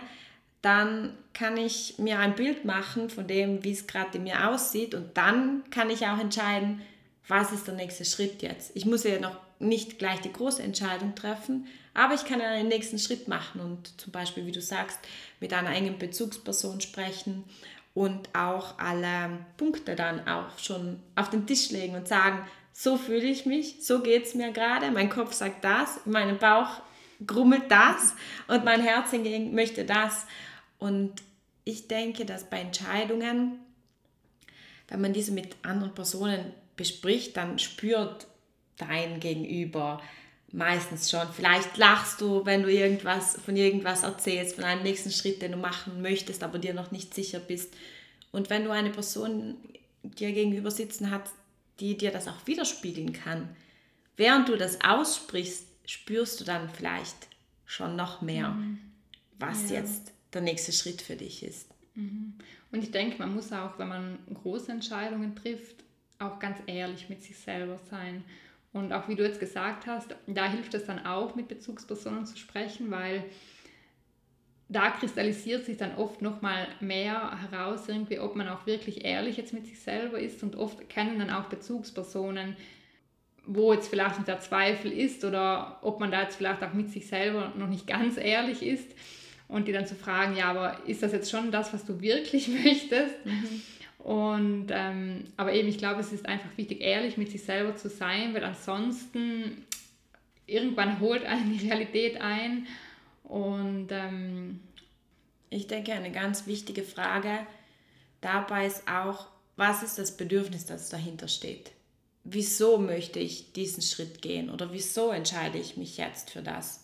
dann 0.65 1.13
kann 1.33 1.57
ich 1.57 1.99
mir 1.99 2.17
ein 2.17 2.35
Bild 2.35 2.65
machen 2.65 3.11
von 3.11 3.27
dem, 3.27 3.63
wie 3.63 3.71
es 3.71 3.85
gerade 3.85 4.17
in 4.17 4.23
mir 4.23 4.49
aussieht 4.49 4.95
und 4.95 5.15
dann 5.15 5.63
kann 5.69 5.91
ich 5.91 6.07
auch 6.07 6.17
entscheiden, 6.17 6.81
was 7.27 7.51
ist 7.51 7.67
der 7.67 7.75
nächste 7.75 8.03
Schritt 8.03 8.41
jetzt. 8.41 8.71
Ich 8.73 8.85
muss 8.85 9.03
ja 9.03 9.19
noch 9.19 9.37
nicht 9.59 9.99
gleich 9.99 10.21
die 10.21 10.33
große 10.33 10.63
Entscheidung 10.63 11.13
treffen, 11.13 11.67
aber 11.93 12.15
ich 12.15 12.25
kann 12.25 12.41
einen 12.41 12.67
nächsten 12.67 12.97
Schritt 12.97 13.27
machen 13.27 13.61
und 13.61 14.01
zum 14.01 14.11
Beispiel, 14.11 14.47
wie 14.47 14.51
du 14.51 14.61
sagst, 14.61 14.97
mit 15.39 15.53
einer 15.53 15.69
engen 15.69 15.99
Bezugsperson 15.99 16.81
sprechen 16.81 17.43
und 17.93 18.35
auch 18.35 18.79
alle 18.79 19.37
Punkte 19.57 19.95
dann 19.95 20.27
auch 20.27 20.57
schon 20.57 20.99
auf 21.15 21.29
den 21.29 21.45
Tisch 21.45 21.69
legen 21.69 21.95
und 21.95 22.07
sagen, 22.07 22.39
so 22.73 22.97
fühle 22.97 23.23
ich 23.23 23.45
mich, 23.45 23.85
so 23.85 24.01
geht 24.01 24.25
es 24.25 24.33
mir 24.33 24.51
gerade, 24.51 24.89
mein 24.89 25.09
Kopf 25.09 25.33
sagt 25.33 25.63
das, 25.63 26.01
mein 26.05 26.39
Bauch 26.39 26.81
grummelt 27.25 27.69
das 27.69 28.13
und 28.47 28.65
mein 28.65 28.81
Herz 28.81 29.11
hingegen 29.11 29.53
möchte 29.53 29.85
das. 29.85 30.25
Und 30.77 31.21
ich 31.63 31.87
denke, 31.87 32.25
dass 32.25 32.49
bei 32.49 32.59
Entscheidungen, 32.59 33.59
wenn 34.87 35.01
man 35.01 35.13
diese 35.13 35.31
mit 35.31 35.55
anderen 35.63 35.93
Personen 35.93 36.53
bespricht, 36.75 37.37
dann 37.37 37.59
spürt 37.59 38.27
dein 38.77 39.19
Gegenüber 39.19 40.01
meistens 40.51 41.09
schon. 41.09 41.27
Vielleicht 41.33 41.77
lachst 41.77 42.21
du, 42.21 42.45
wenn 42.45 42.63
du 42.63 42.71
irgendwas 42.71 43.37
von 43.43 43.55
irgendwas 43.55 44.03
erzählst, 44.03 44.55
von 44.55 44.63
einem 44.63 44.83
nächsten 44.83 45.11
Schritt, 45.11 45.41
den 45.41 45.53
du 45.53 45.57
machen 45.57 46.01
möchtest, 46.01 46.43
aber 46.43 46.59
dir 46.59 46.73
noch 46.73 46.91
nicht 46.91 47.13
sicher 47.13 47.39
bist. 47.39 47.73
Und 48.31 48.49
wenn 48.49 48.63
du 48.63 48.71
eine 48.71 48.89
Person 48.89 49.57
dir 50.03 50.31
gegenüber 50.31 50.71
sitzen 50.71 51.11
hast, 51.11 51.33
die 51.79 51.97
dir 51.97 52.11
das 52.11 52.27
auch 52.27 52.45
widerspiegeln 52.45 53.13
kann, 53.13 53.55
während 54.17 54.49
du 54.49 54.55
das 54.55 54.81
aussprichst, 54.81 55.65
spürst 55.85 56.39
du 56.39 56.43
dann 56.43 56.69
vielleicht 56.69 57.15
schon 57.65 57.95
noch 57.95 58.21
mehr, 58.21 58.49
mhm. 58.49 58.79
was 59.39 59.69
ja. 59.69 59.79
jetzt 59.79 60.13
der 60.35 60.43
nächste 60.43 60.71
Schritt 60.71 61.01
für 61.01 61.15
dich 61.15 61.43
ist. 61.43 61.67
Mhm. 61.95 62.33
Und 62.71 62.83
ich 62.83 62.91
denke, 62.91 63.17
man 63.17 63.33
muss 63.33 63.51
auch, 63.51 63.79
wenn 63.79 63.87
man 63.87 64.19
große 64.33 64.71
Entscheidungen 64.71 65.35
trifft, 65.35 65.83
auch 66.19 66.39
ganz 66.39 66.59
ehrlich 66.67 67.09
mit 67.09 67.23
sich 67.23 67.37
selber 67.37 67.79
sein. 67.89 68.23
Und 68.73 68.91
auch 68.91 69.07
wie 69.07 69.15
du 69.15 69.23
jetzt 69.23 69.39
gesagt 69.39 69.87
hast, 69.87 70.15
da 70.27 70.51
hilft 70.51 70.73
es 70.73 70.85
dann 70.85 71.05
auch, 71.05 71.35
mit 71.35 71.47
Bezugspersonen 71.47 72.25
zu 72.25 72.37
sprechen, 72.37 72.91
weil 72.91 73.23
da 74.67 74.89
kristallisiert 74.89 75.65
sich 75.65 75.77
dann 75.77 75.95
oft 75.95 76.21
noch 76.21 76.41
mal 76.41 76.67
mehr 76.81 77.39
heraus, 77.39 77.87
irgendwie, 77.87 78.19
ob 78.19 78.35
man 78.35 78.49
auch 78.49 78.65
wirklich 78.65 79.05
ehrlich 79.05 79.37
jetzt 79.37 79.53
mit 79.53 79.67
sich 79.67 79.79
selber 79.79 80.19
ist. 80.19 80.43
Und 80.43 80.55
oft 80.55 80.89
kennen 80.89 81.19
dann 81.19 81.29
auch 81.29 81.45
Bezugspersonen, 81.45 82.57
wo 83.45 83.71
jetzt 83.71 83.87
vielleicht 83.87 84.27
der 84.27 84.39
Zweifel 84.39 84.91
ist 84.91 85.23
oder 85.23 85.79
ob 85.81 85.99
man 85.99 86.11
da 86.11 86.23
jetzt 86.23 86.35
vielleicht 86.35 86.63
auch 86.63 86.73
mit 86.73 86.89
sich 86.89 87.07
selber 87.07 87.53
noch 87.55 87.67
nicht 87.67 87.87
ganz 87.87 88.17
ehrlich 88.17 88.63
ist 88.63 88.91
und 89.47 89.67
die 89.67 89.71
dann 89.71 89.87
zu 89.87 89.95
fragen, 89.95 90.35
ja, 90.35 90.45
aber 90.45 90.79
ist 90.87 91.03
das 91.03 91.11
jetzt 91.11 91.29
schon 91.29 91.51
das, 91.51 91.73
was 91.73 91.85
du 91.85 92.01
wirklich 92.01 92.47
möchtest? 92.63 93.25
Mhm. 93.25 93.61
Und 93.99 94.67
ähm, 94.69 95.25
aber 95.35 95.53
eben, 95.53 95.67
ich 95.67 95.77
glaube, 95.77 95.99
es 95.99 96.13
ist 96.13 96.27
einfach 96.27 96.49
wichtig, 96.57 96.81
ehrlich 96.81 97.17
mit 97.17 97.31
sich 97.31 97.43
selber 97.43 97.75
zu 97.75 97.89
sein, 97.89 98.33
weil 98.33 98.43
ansonsten 98.43 99.65
irgendwann 100.45 100.99
holt 100.99 101.25
einen 101.25 101.51
die 101.57 101.67
Realität 101.67 102.21
ein. 102.21 102.67
Und 103.23 103.87
ähm, 103.91 104.59
ich 105.49 105.67
denke, 105.67 105.93
eine 105.93 106.11
ganz 106.11 106.45
wichtige 106.45 106.83
Frage 106.83 107.39
dabei 108.21 108.67
ist 108.67 108.87
auch, 108.87 109.27
was 109.55 109.81
ist 109.81 109.97
das 109.97 110.17
Bedürfnis, 110.17 110.65
das 110.65 110.89
dahinter 110.89 111.27
steht? 111.27 111.71
wieso 112.25 112.79
möchte 112.79 113.19
ich 113.19 113.53
diesen 113.53 113.83
Schritt 113.83 114.21
gehen 114.21 114.49
oder 114.49 114.73
wieso 114.73 115.11
entscheide 115.11 115.59
ich 115.59 115.77
mich 115.77 115.97
jetzt 115.97 116.31
für 116.31 116.41
das. 116.41 116.83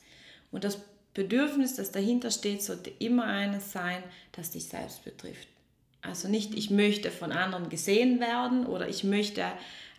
Und 0.52 0.64
das 0.64 0.80
Bedürfnis, 1.14 1.76
das 1.76 1.92
dahinter 1.92 2.32
steht, 2.32 2.64
sollte 2.64 2.92
immer 3.00 3.26
eines 3.26 3.72
sein, 3.72 4.02
das 4.32 4.52
dich 4.52 4.66
selbst 4.66 5.04
betrifft. 5.04 5.48
Also 6.02 6.28
nicht, 6.28 6.56
ich 6.56 6.70
möchte 6.70 7.12
von 7.12 7.32
anderen 7.32 7.70
gesehen 7.70 8.20
werden 8.20 8.66
oder 8.66 8.88
ich 8.88 9.04
möchte 9.04 9.46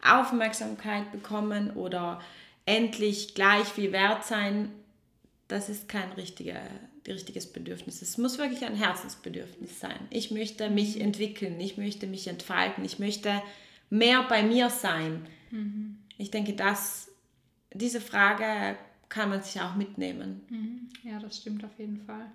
Aufmerksamkeit 0.03 1.13
bekommen 1.13 1.71
oder 1.73 2.21
endlich 2.67 3.35
gleich 3.35 3.67
viel 3.67 3.93
wert 3.93 4.25
sein. 4.25 4.71
Das 5.49 5.69
ist 5.69 5.89
kein 5.89 6.11
richtiger, 6.13 6.61
richtiges 7.07 7.47
Bedürfnis. 7.53 8.03
Es 8.03 8.19
muss 8.19 8.39
wirklich 8.39 8.65
ein 8.65 8.75
Herzensbedürfnis 8.75 9.79
sein. 9.79 9.99
Ich 10.11 10.31
möchte 10.31 10.71
mich 10.71 11.01
entwickeln, 11.01 11.61
ich 11.61 11.77
möchte 11.77 12.07
mich 12.07 12.27
entfalten, 12.27 12.85
ich 12.85 12.99
möchte 12.99 13.43
mehr 13.91 14.25
bei 14.29 14.43
mir 14.43 14.71
sein? 14.71 15.27
Mhm. 15.51 15.99
Ich 16.17 16.31
denke, 16.31 16.55
dass 16.55 17.09
diese 17.73 18.01
Frage 18.01 18.77
kann 19.13 19.29
man 19.29 19.43
sich 19.43 19.61
auch 19.61 19.75
mitnehmen. 19.75 20.41
Mhm. 20.49 20.89
Ja, 21.03 21.19
das 21.19 21.37
stimmt 21.37 21.63
auf 21.65 21.79
jeden 21.79 21.99
Fall. 21.99 22.31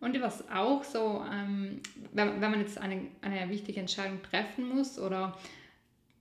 Und 0.00 0.18
was 0.22 0.48
auch 0.48 0.82
so, 0.82 1.22
ähm, 1.30 1.80
wenn, 2.12 2.40
wenn 2.40 2.50
man 2.50 2.60
jetzt 2.60 2.78
eine, 2.78 3.02
eine 3.20 3.50
wichtige 3.50 3.80
Entscheidung 3.80 4.22
treffen 4.22 4.66
muss 4.66 4.98
oder 4.98 5.36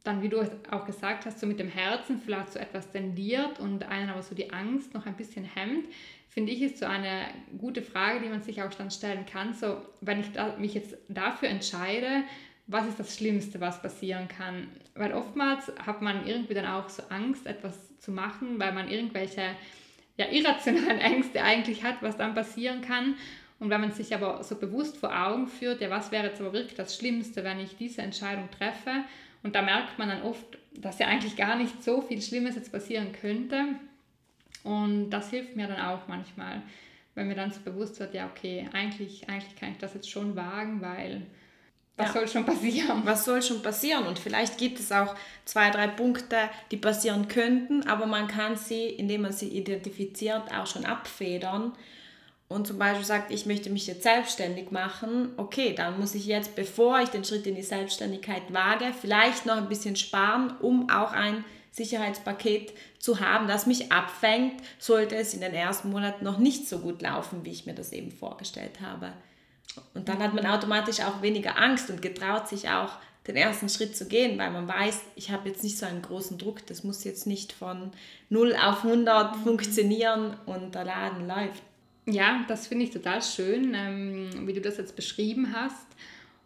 dann, 0.03 0.21
wie 0.21 0.27
du 0.27 0.41
auch 0.71 0.85
gesagt 0.85 1.25
hast, 1.25 1.39
so 1.39 1.47
mit 1.47 1.57
dem 1.57 1.69
Herzen 1.69 2.19
vielleicht 2.19 2.51
so 2.51 2.59
etwas 2.59 2.91
tendiert 2.91 3.61
und 3.61 3.85
einen 3.85 4.09
aber 4.09 4.21
so 4.21 4.35
die 4.35 4.51
Angst 4.51 4.93
noch 4.93 5.05
ein 5.05 5.15
bisschen 5.15 5.45
hemmt, 5.45 5.85
finde 6.27 6.51
ich, 6.51 6.61
ist 6.61 6.79
so 6.79 6.85
eine 6.85 7.27
gute 7.57 7.81
Frage, 7.81 8.19
die 8.19 8.27
man 8.27 8.41
sich 8.41 8.61
auch 8.61 8.73
dann 8.73 8.91
stellen 8.91 9.25
kann. 9.25 9.53
So, 9.53 9.77
wenn 10.01 10.19
ich 10.19 10.33
da, 10.33 10.57
mich 10.57 10.73
jetzt 10.73 10.97
dafür 11.07 11.47
entscheide, 11.47 12.23
was 12.67 12.87
ist 12.87 12.99
das 12.99 13.15
Schlimmste, 13.15 13.61
was 13.61 13.81
passieren 13.81 14.27
kann. 14.27 14.67
Weil 14.95 15.13
oftmals 15.13 15.71
hat 15.85 16.01
man 16.01 16.27
irgendwie 16.27 16.55
dann 16.55 16.65
auch 16.65 16.89
so 16.89 17.03
Angst, 17.03 17.45
etwas 17.45 17.97
zu 17.99 18.11
machen, 18.11 18.59
weil 18.59 18.73
man 18.73 18.89
irgendwelche 18.89 19.55
ja, 20.17 20.27
irrationalen 20.29 20.99
Ängste 20.99 21.43
eigentlich 21.43 21.83
hat, 21.83 22.01
was 22.01 22.17
dann 22.17 22.35
passieren 22.35 22.81
kann. 22.81 23.15
Und 23.59 23.69
wenn 23.69 23.81
man 23.81 23.91
sich 23.91 24.13
aber 24.13 24.43
so 24.43 24.55
bewusst 24.55 24.97
vor 24.97 25.15
Augen 25.15 25.47
führt, 25.47 25.81
ja, 25.81 25.89
was 25.89 26.11
wäre 26.11 26.27
jetzt 26.27 26.41
aber 26.41 26.53
wirklich 26.53 26.75
das 26.75 26.97
Schlimmste, 26.97 27.43
wenn 27.43 27.59
ich 27.59 27.77
diese 27.77 28.01
Entscheidung 28.01 28.49
treffe? 28.51 28.91
Und 29.41 29.55
da 29.55 29.61
merkt 29.61 29.97
man 29.99 30.09
dann 30.09 30.23
oft, 30.23 30.57
dass 30.73 30.99
ja 30.99 31.07
eigentlich 31.07 31.35
gar 31.35 31.55
nicht 31.55 31.83
so 31.83 32.01
viel 32.01 32.21
Schlimmes 32.21 32.55
jetzt 32.55 32.71
passieren 32.71 33.13
könnte. 33.13 33.75
Und 34.63 35.09
das 35.09 35.29
hilft 35.29 35.55
mir 35.55 35.67
dann 35.67 35.79
auch 35.79 36.07
manchmal, 36.07 36.61
wenn 37.15 37.27
mir 37.27 37.35
dann 37.35 37.51
so 37.51 37.59
bewusst 37.61 37.99
wird, 37.99 38.13
ja, 38.13 38.27
okay, 38.27 38.67
eigentlich, 38.73 39.29
eigentlich 39.29 39.55
kann 39.55 39.71
ich 39.71 39.77
das 39.77 39.93
jetzt 39.93 40.09
schon 40.09 40.35
wagen, 40.35 40.81
weil 40.81 41.21
was 41.95 42.07
ja. 42.07 42.13
soll 42.13 42.27
schon 42.27 42.45
passieren? 42.45 43.01
Was 43.05 43.25
soll 43.25 43.41
schon 43.41 43.61
passieren? 43.61 44.07
Und 44.07 44.17
vielleicht 44.17 44.57
gibt 44.57 44.79
es 44.79 44.91
auch 44.91 45.15
zwei, 45.45 45.69
drei 45.69 45.87
Punkte, 45.87 46.49
die 46.71 46.77
passieren 46.77 47.27
könnten, 47.27 47.87
aber 47.87 48.07
man 48.07 48.27
kann 48.27 48.57
sie, 48.57 48.87
indem 48.87 49.21
man 49.21 49.33
sie 49.33 49.49
identifiziert, 49.49 50.51
auch 50.51 50.65
schon 50.65 50.85
abfedern. 50.85 51.73
Und 52.47 52.67
zum 52.67 52.77
Beispiel 52.77 53.05
sagt, 53.05 53.31
ich 53.31 53.45
möchte 53.45 53.69
mich 53.69 53.87
jetzt 53.87 54.03
selbstständig 54.03 54.71
machen, 54.71 55.33
okay, 55.37 55.73
dann 55.75 55.99
muss 55.99 56.15
ich 56.15 56.25
jetzt, 56.25 56.55
bevor 56.55 56.99
ich 56.99 57.09
den 57.09 57.23
Schritt 57.23 57.47
in 57.47 57.55
die 57.55 57.63
Selbstständigkeit 57.63 58.53
wage, 58.53 58.93
vielleicht 58.99 59.45
noch 59.45 59.57
ein 59.57 59.69
bisschen 59.69 59.95
sparen, 59.95 60.55
um 60.61 60.89
auch 60.89 61.13
ein 61.13 61.43
Sicherheitspaket 61.71 62.73
zu 62.99 63.19
haben, 63.19 63.47
das 63.47 63.65
mich 63.65 63.91
abfängt, 63.91 64.61
sollte 64.77 65.15
es 65.15 65.33
in 65.33 65.41
den 65.41 65.53
ersten 65.53 65.89
Monaten 65.89 66.23
noch 66.23 66.37
nicht 66.37 66.67
so 66.67 66.79
gut 66.79 67.01
laufen, 67.01 67.43
wie 67.43 67.51
ich 67.51 67.65
mir 67.65 67.73
das 67.73 67.91
eben 67.91 68.11
vorgestellt 68.11 68.81
habe. 68.81 69.13
Und 69.93 70.07
dann 70.09 70.19
hat 70.19 70.33
man 70.33 70.45
automatisch 70.45 70.99
auch 71.01 71.21
weniger 71.21 71.57
Angst 71.57 71.89
und 71.89 72.01
getraut 72.01 72.47
sich 72.47 72.69
auch, 72.69 72.97
den 73.27 73.35
ersten 73.37 73.69
Schritt 73.69 73.95
zu 73.95 74.05
gehen, 74.05 74.37
weil 74.37 74.51
man 74.51 74.67
weiß, 74.67 75.01
ich 75.15 75.31
habe 75.31 75.47
jetzt 75.47 75.63
nicht 75.63 75.77
so 75.77 75.85
einen 75.85 76.01
großen 76.01 76.37
Druck, 76.37 76.65
das 76.67 76.83
muss 76.83 77.05
jetzt 77.05 77.25
nicht 77.25 77.53
von 77.53 77.91
0 78.29 78.55
auf 78.55 78.83
100 78.83 79.37
funktionieren 79.37 80.35
und 80.45 80.75
der 80.75 80.83
Laden 80.83 81.27
läuft. 81.27 81.63
Ja, 82.05 82.43
das 82.49 82.67
finde 82.67 82.83
ich 82.83 82.91
total 82.91 83.21
schön, 83.21 83.73
ähm, 83.75 84.45
wie 84.45 84.53
du 84.53 84.59
das 84.59 84.77
jetzt 84.77 84.95
beschrieben 84.95 85.53
hast. 85.55 85.87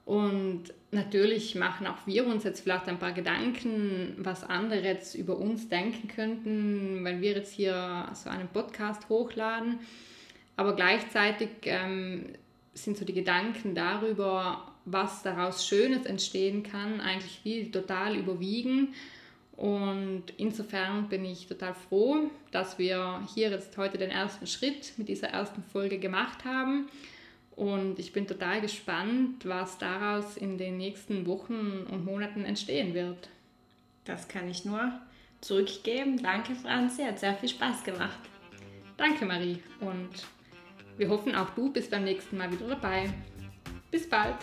Und 0.05 0.65
natürlich 0.91 1.55
machen 1.55 1.87
auch 1.87 2.05
wir 2.05 2.27
uns 2.27 2.43
jetzt 2.43 2.61
vielleicht 2.61 2.87
ein 2.87 2.99
paar 2.99 3.11
Gedanken, 3.11 4.15
was 4.19 4.43
andere 4.43 4.81
jetzt 4.81 5.15
über 5.15 5.37
uns 5.37 5.67
denken 5.67 6.07
könnten, 6.07 7.03
wenn 7.03 7.21
wir 7.21 7.31
jetzt 7.31 7.51
hier 7.51 8.07
so 8.13 8.29
einen 8.29 8.47
Podcast 8.47 9.09
hochladen. 9.09 9.79
Aber 10.55 10.75
gleichzeitig 10.75 11.49
ähm, 11.63 12.35
sind 12.83 12.97
so 12.97 13.05
die 13.05 13.13
Gedanken 13.13 13.75
darüber, 13.75 14.71
was 14.85 15.23
daraus 15.23 15.67
Schönes 15.67 16.05
entstehen 16.05 16.63
kann, 16.63 17.01
eigentlich 17.01 17.39
wie 17.43 17.69
total 17.71 18.15
überwiegen. 18.15 18.93
Und 19.57 20.23
insofern 20.37 21.09
bin 21.09 21.25
ich 21.25 21.47
total 21.47 21.73
froh, 21.73 22.29
dass 22.51 22.77
wir 22.77 23.27
hier 23.33 23.49
jetzt 23.49 23.75
heute 23.77 23.97
den 23.97 24.11
ersten 24.11 24.45
Schritt 24.45 24.93
mit 24.97 25.09
dieser 25.09 25.29
ersten 25.29 25.63
Folge 25.63 25.97
gemacht 25.97 26.45
haben. 26.45 26.87
Und 27.55 27.97
ich 27.97 28.13
bin 28.13 28.27
total 28.27 28.61
gespannt, 28.61 29.43
was 29.45 29.79
daraus 29.79 30.37
in 30.37 30.59
den 30.59 30.77
nächsten 30.77 31.25
Wochen 31.25 31.87
und 31.89 32.05
Monaten 32.05 32.45
entstehen 32.45 32.93
wird. 32.93 33.29
Das 34.05 34.27
kann 34.27 34.47
ich 34.47 34.63
nur 34.63 34.91
zurückgeben. 35.41 36.21
Danke, 36.21 36.53
Franzi, 36.53 37.01
hat 37.01 37.19
sehr 37.19 37.33
viel 37.33 37.49
Spaß 37.49 37.83
gemacht. 37.83 38.19
Danke, 38.95 39.25
Marie. 39.25 39.57
Und 39.79 40.09
wir 40.97 41.09
hoffen, 41.09 41.35
auch 41.35 41.49
du 41.51 41.71
bist 41.71 41.91
beim 41.91 42.03
nächsten 42.03 42.37
Mal 42.37 42.51
wieder 42.51 42.67
dabei. 42.67 43.09
Bis 43.91 44.09
bald! 44.09 44.35